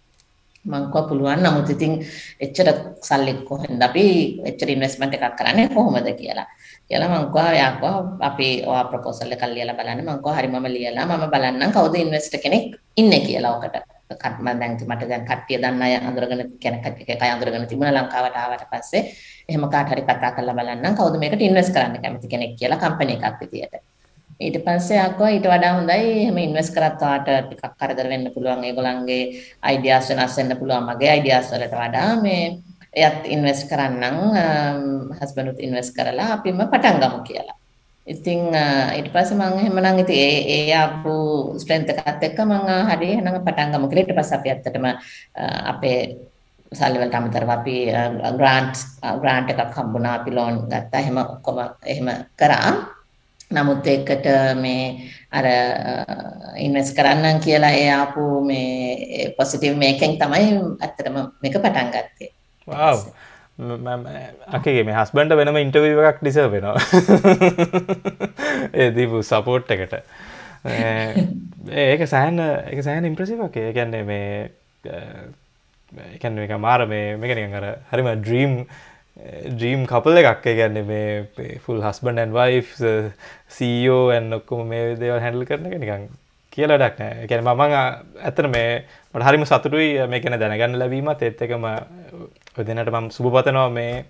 [0.70, 1.92] මං කව පුළුවන් නමුත් ඉතින්
[2.44, 2.68] එච්චර
[3.08, 4.04] සල්ලි කොහෙන්ද අපි
[4.50, 6.46] එච්චර ඉන්වෙස්ට්මන්ට් එකක් කරන්නේ කොහොමද කියලා.
[6.88, 7.96] කියලා මං කව යාකෝ
[8.28, 12.38] අපි ඔයා ප්‍රොපෝසල් එකක් ලියලා බලන්න මං කව හරි මම ලියලා මම බලන්නම් කවුද ඉන්වෙස්ටර්
[12.38, 12.64] කෙනෙක්
[12.96, 13.76] ඉන්නේ කියලා ඔකට.
[14.06, 18.64] මම දැන් මට දැන් කට්ටිය දන්න අය අඳුරගෙන කියන කට්ටිය එකයි අඳුරගෙන තිබුණා ලංකාවට ආවට
[18.70, 19.02] පස්සේ
[19.48, 23.40] එහෙම කාට හරි කතා කරලා බලන්නම් කවුද මේකට ඉන්වෙස්ට් කරන්න කැමති කෙනෙක් කියලා කම්පැනි එකක්
[23.42, 23.85] විදියට.
[24.40, 26.06] ඊට පස්සේ අක්කෝ ඊට වඩා හොඳයි.
[26.22, 28.64] එහෙම ඉන්වෙස්ට් කරත් ඔයාට ටිකක් කරදර වෙන්න පුළුවන්.
[28.68, 29.22] ඒගොල්ලන්ගේ
[29.68, 32.42] අයිඩියාස් වෙනස් වෙන්න පුළුවන් මගේ අයිඩියාස් වලට වඩා මේ
[32.92, 34.18] එයත් ඉන්වෙස්ට් කරන්නම්.
[35.18, 37.56] හස්බන්ඩ්ුත් ඉන්වෙස්ට් කරලා අපිම පටන් ගමු කියලා.
[38.06, 38.40] ඉතින්
[38.98, 41.12] ඊට පස්සේ මම එහෙමනම් ඉතින් ඒ ඒ ආපු
[41.60, 44.04] ස්ට්‍රෙන්ත් එකත් එක්ක මම හරි එහෙනම් පටන් ගමු කියලා.
[44.04, 44.86] ඊට පස්සේ අපි ඇත්තටම
[45.72, 46.00] අපේ
[46.72, 47.76] සල්ලි වලට අමතරව අපි
[48.38, 48.76] ග්‍රාන්ට්
[49.22, 50.14] ග්‍රාන්ට් එකක් හම්බුණා.
[50.20, 51.00] අපි ලෝන් ගත්තා.
[51.00, 52.95] එහෙම ඔක්කොම එහෙම කරා.
[53.50, 54.26] නමුත් ඒකට
[54.58, 55.46] මේ අර
[56.58, 62.30] ඉන්වෙස්ට් කරන්නම් කියලා ඒ ආපු මේ පොසිටිව් මේකෙන් තමයි ඇත්තටම මේක පටන් ගත්තේ.
[62.68, 63.06] වව්.
[64.52, 66.76] අකගේ මේ හස්බන්ඩ වෙනම ඉන්ටවීව එකක් ඩිසර් වෙනවා
[68.80, 69.94] ඒ දීපු සපෝට් එකට
[70.66, 74.50] ඒක සෑන් එක සෑන් ඉම්ප්‍රසිවක් ඒ ගැන්නේ මේ
[76.16, 78.58] එකන්න එක මාර මේ මේකනික කර හරිම ඩ්‍රීම්
[79.16, 80.44] ඩ්‍රීම් කපල් එකක්.
[80.44, 82.62] ගැන්න මේ ෆුල් හස්බන් ඇන් වයි
[83.56, 86.08] සීෝ ඇන් ඔක්කොම මේ දේවල් හැඩල් කරන එක නිකං
[86.52, 87.26] කියලා ඩක් නෑ.
[87.30, 91.22] ගැන මං ඇතන මේ මට හරිම සතුටුයි මේ කැන දැනගන්න ලැබීමත්.
[91.22, 91.64] එත් එකම
[92.56, 94.04] දෙනට මම් සුභපතනවා මේ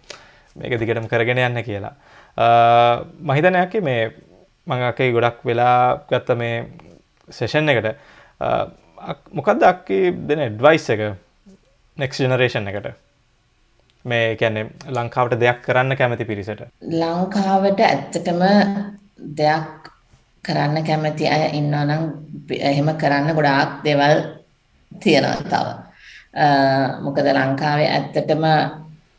[0.57, 1.95] මේක දිගටම කරගෙන යන්න කියලා.
[3.31, 4.11] මහිතනයක් මේ
[4.67, 6.67] මංකේ ගොඩක් වෙලා ගත්ත මේ
[7.29, 7.89] සෙෂන් එකට
[9.33, 11.03] මොකක්ද අක්කේ දෙන ඩ්වයිස් එක?
[11.97, 13.06] නෙක්ස් ජනරේෂන් එකට.
[14.07, 16.63] මේ කියන්නේ ලංකාවට දෙයක් කරන්න කැමති පිරිසට
[17.01, 18.43] ලංකාවට ඇත්තටම
[19.39, 19.91] දෙයක්
[20.45, 22.05] කරන්න කැමති අය ඉන්නවා නම්
[22.71, 24.19] එහෙම කරන්න ගොඩාක් දේවල්
[24.93, 25.67] තියෙනවා තව.
[27.05, 28.45] මොකද ලංකාවේ ඇත්තටම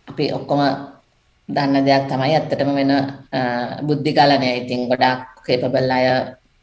[0.07, 0.61] අපි ඔක්කොම
[1.49, 2.93] දන්න දෙයක් තමයි ඇත්තටම වෙන
[3.87, 4.49] බුද්ධි ගලනය.
[4.61, 6.07] ඉතින් ගොඩාක් කේපබල් අය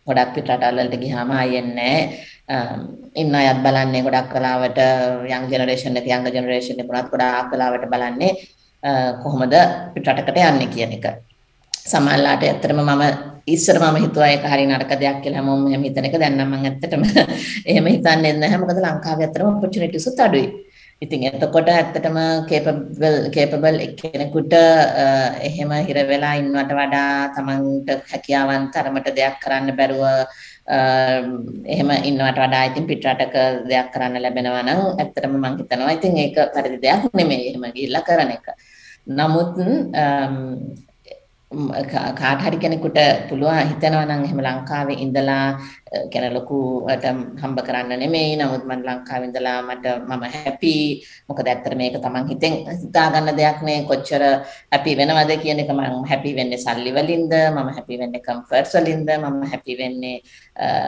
[0.06, 1.98] ගොඩක් පිටරටවල් වලට ගියාම ආයෙන්නේ
[2.44, 7.86] Um, ඉන්න අයත් බලන්නේ ගොඩක් කලාවට යං ජෙනරේෂන් එක යංග ජෙනරේෂන් එක උනත් ගොඩාක් කලාවට
[7.88, 8.32] බලන්නේ
[8.82, 9.54] uh, කොහොමද
[9.94, 11.06] පිටරටකට යන්නේ කියන එක.
[11.72, 13.02] සමහරලාට ඇත්තටම මම
[13.46, 16.68] ඉස්සර මම හිතුවා ඒක හරි නරක දෙයක් කියලා හැමෝම එහෙම හිතන එක දැන් නම් මම
[16.68, 17.02] ඇත්තටම
[17.70, 20.48] එහෙම හිතන්නේ නැහැ මොකද ලංකාවේ ඇත්තටම ඔපචුනිටිස් උත් අඩුයි.
[21.04, 24.54] ඉතින් එතකොට ඇත්තටම කේපබල් කේපබල් එක්කෙනෙකුට
[25.48, 30.04] එහෙම හිර වෙලා ඉන්නවට වඩා තමන්ට හැකියාවන් තරමට දෙයක් කරන්න බැරුව
[31.66, 33.36] එහෙම ඉන්නවට වඩා ඉතින් පිටරටක
[33.68, 38.34] දෙයක් කරන්න ලැබෙනවා නම් ඇත්තටම මම හිතනවා ඉතින් ඒක පරිදි දෙයක් නෙමෙයි එහෙම ගිහිල්ලා කරන
[38.36, 38.46] එක.
[39.10, 39.54] නමුත්
[42.18, 42.98] කාට හරි කෙනෙකුට
[43.28, 45.46] පුළුවන් හිතනවා නම් එහෙම ලංකාවේ ඉඳලා
[46.12, 47.04] කියන ලොකුට
[47.42, 48.36] හම්බ කරන්න නෙමෙයි.
[48.40, 50.74] නමුත් මම ලංකාවේ ඉඳලා මට මම හැපි
[51.28, 53.78] මොකද ඇත්තට මේක තමන් හිතෙන් හිතා ගන්න දෙයක් නේ.
[53.88, 54.22] කොච්චර
[54.72, 59.42] හැපි වෙනවද කියන එක මම හැපි වෙන්නේ සල්ලි වලින්ද මම හැපි වෙන්නේ කම්ෆර්ට්ස් වලින්ද මම
[59.52, 60.16] හැපි වෙන්නේ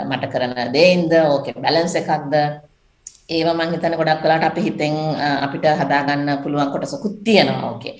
[0.09, 2.35] මට කරන දේින්ද ඕකේ බැලන්ස් එකක්ද?
[3.29, 4.95] ඒව මම හිතන්නේ ගොඩක් වෙලාවට අපි හිතෙන්
[5.47, 7.95] අපිට හදාගන්න පුළුවන් කොටසකුත් තියෙනවා ඕකේ.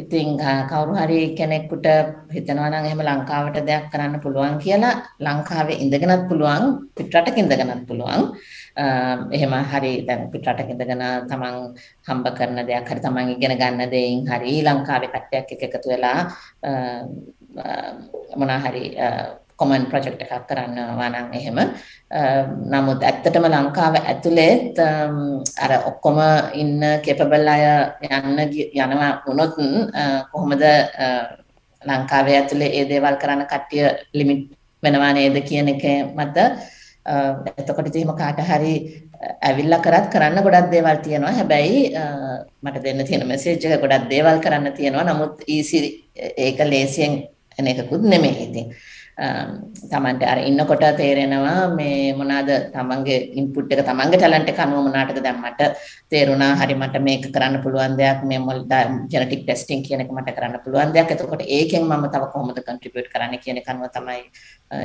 [0.00, 0.38] ඉතින්
[0.70, 1.86] කවුරු හරි කෙනෙකුට
[2.30, 6.64] හිතනවා නම් එහෙම ලංකාවට දෙයක් කරන්න පුළුවන් කියලා ලංකාවේ ඉඳගෙනත් පුළුවන්
[6.96, 8.22] පිටරටක ඉඳගෙනත් පුළුවන්.
[9.36, 11.56] එහෙම හරි දැන් පිටරටක ඉඳගෙන තමන්
[12.06, 16.20] හම්බ කරන දෙයක් හරි තමන් ඉගෙන ගන්න දෙයින් හරි ලංකාවේ කට්ටියක් එක්ක එකතු වෙලා
[18.38, 18.84] මොනවා හරි
[19.58, 21.58] කොමන් ප්‍රොජෙක්ට් එකක් කරනවා නම් එහෙම
[22.72, 24.52] නමුත් ඇත්තටම ලංකාව ඇතුලේ
[25.64, 26.18] අර ඔක්කොම
[26.54, 27.64] ඉන්න කේපබල් අය
[28.08, 28.38] යන්න
[28.84, 29.58] යනවා වුණොත්
[30.32, 30.64] කොහොමද
[31.82, 34.48] ලංකාවේ ඇතුලේ ඒ දේවල් කරන්න කට්ටිය ලිමිට්
[34.82, 35.84] වෙනවා නේද කියන එක
[36.14, 36.38] මත
[37.58, 38.74] එතකොට ඉතින් කාට හරි
[39.18, 41.32] ඇවිල්ලා කරත් කරන්න ගොඩක් දේවල් තියෙනවා.
[41.32, 41.80] හැබැයි
[42.62, 45.04] මට දෙන්න තියෙන මෙසේජ් එක ගොඩක් දේවල් කරන්න තියෙනවා.
[45.04, 45.78] නමුත් ඊසි
[46.14, 47.24] ඒක ලේසියෙන්
[47.58, 48.44] එන එකකුත් නෙමෙයි.
[48.46, 48.66] ඉතින්
[49.18, 55.40] තමන්ට අර ඉන්නකොට තේරෙනවා මේ මොනවාද තමන්ගේ ඉන්පුට් එක තමන්ගේ ටැලන්ට් එක අනුව මොනවාටද දැන්
[55.42, 55.60] මට
[56.06, 58.62] තේරුණා හරි මට මේක කරන්න පුළුවන් දෙයක් මේ මොල්
[59.10, 61.10] ජෙනටික් ටෙස්ටිං කියන එක මට කරන්න පුළුවන් දෙයක්.
[61.10, 64.22] එතකොට ඒකෙන් මම තව කොහොමද කන්ට්‍රිබියුට් කරන්න කියන එක අනුව තමයි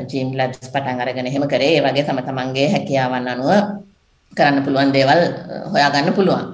[0.09, 1.77] ජීම් ලැබ්ස් පටන් අරගෙන එහෙම කරේ.
[1.77, 3.51] ඒ වගේ තම තමන්ගේ හැකියාවන් අනුව
[4.34, 5.21] කරන්න පුළුවන් දේවල්
[5.73, 6.45] හොයාගන්න පුළුවන්.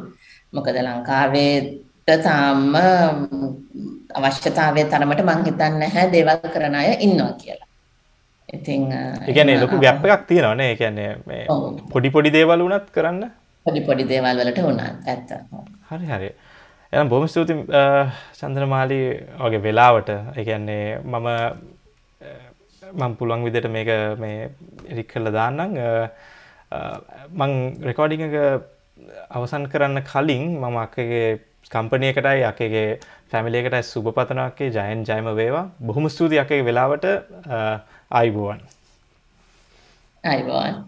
[0.54, 1.56] මොකද ලංකාවේ
[2.18, 2.76] තාම
[4.20, 7.69] අවශ්‍යතාවය තරමට මං හිතන්නේ නැහැ දේවල් කරන අය ඉන්නවා කියලා.
[8.58, 8.92] ඉතින්
[9.30, 11.46] එකන ලොකු ගැප් එකක් තියෙනවනේ එකන්නේ
[11.94, 13.26] පොඩි පොඩි දේවල් වුණත් කරන්න?
[13.66, 15.30] පොඩි පොඩි දේවල් වලට වුණත් ඇත්ත.
[15.90, 16.30] හරි හරි.
[16.94, 17.54] එනම් බොහොම ස්තුති
[18.40, 19.02] චන්ද්‍රමාලි
[19.44, 20.10] වගේ වෙලාවට.
[20.42, 21.28] එකන්නේ මම
[23.00, 23.90] මං පුළුවන් විදිට මේක
[24.24, 24.50] මේ
[24.92, 25.78] එරික් කරලා දාන්නම්.
[27.40, 27.52] මං
[27.90, 28.36] රෙකෝඩිං එක
[29.38, 31.30] අවසන් කරන්න කලින් මම අක්කගේ
[31.74, 32.88] කම්පනයකටයි අකගේ
[33.32, 35.70] ෆැමිලියකටයි සුභ පතනක්කේ ජයන් ජයම වේවා.
[35.88, 37.06] බොහොම ස්තුති අකගේ වෙලාවට
[38.10, 38.58] ai boa
[40.24, 40.86] ai boa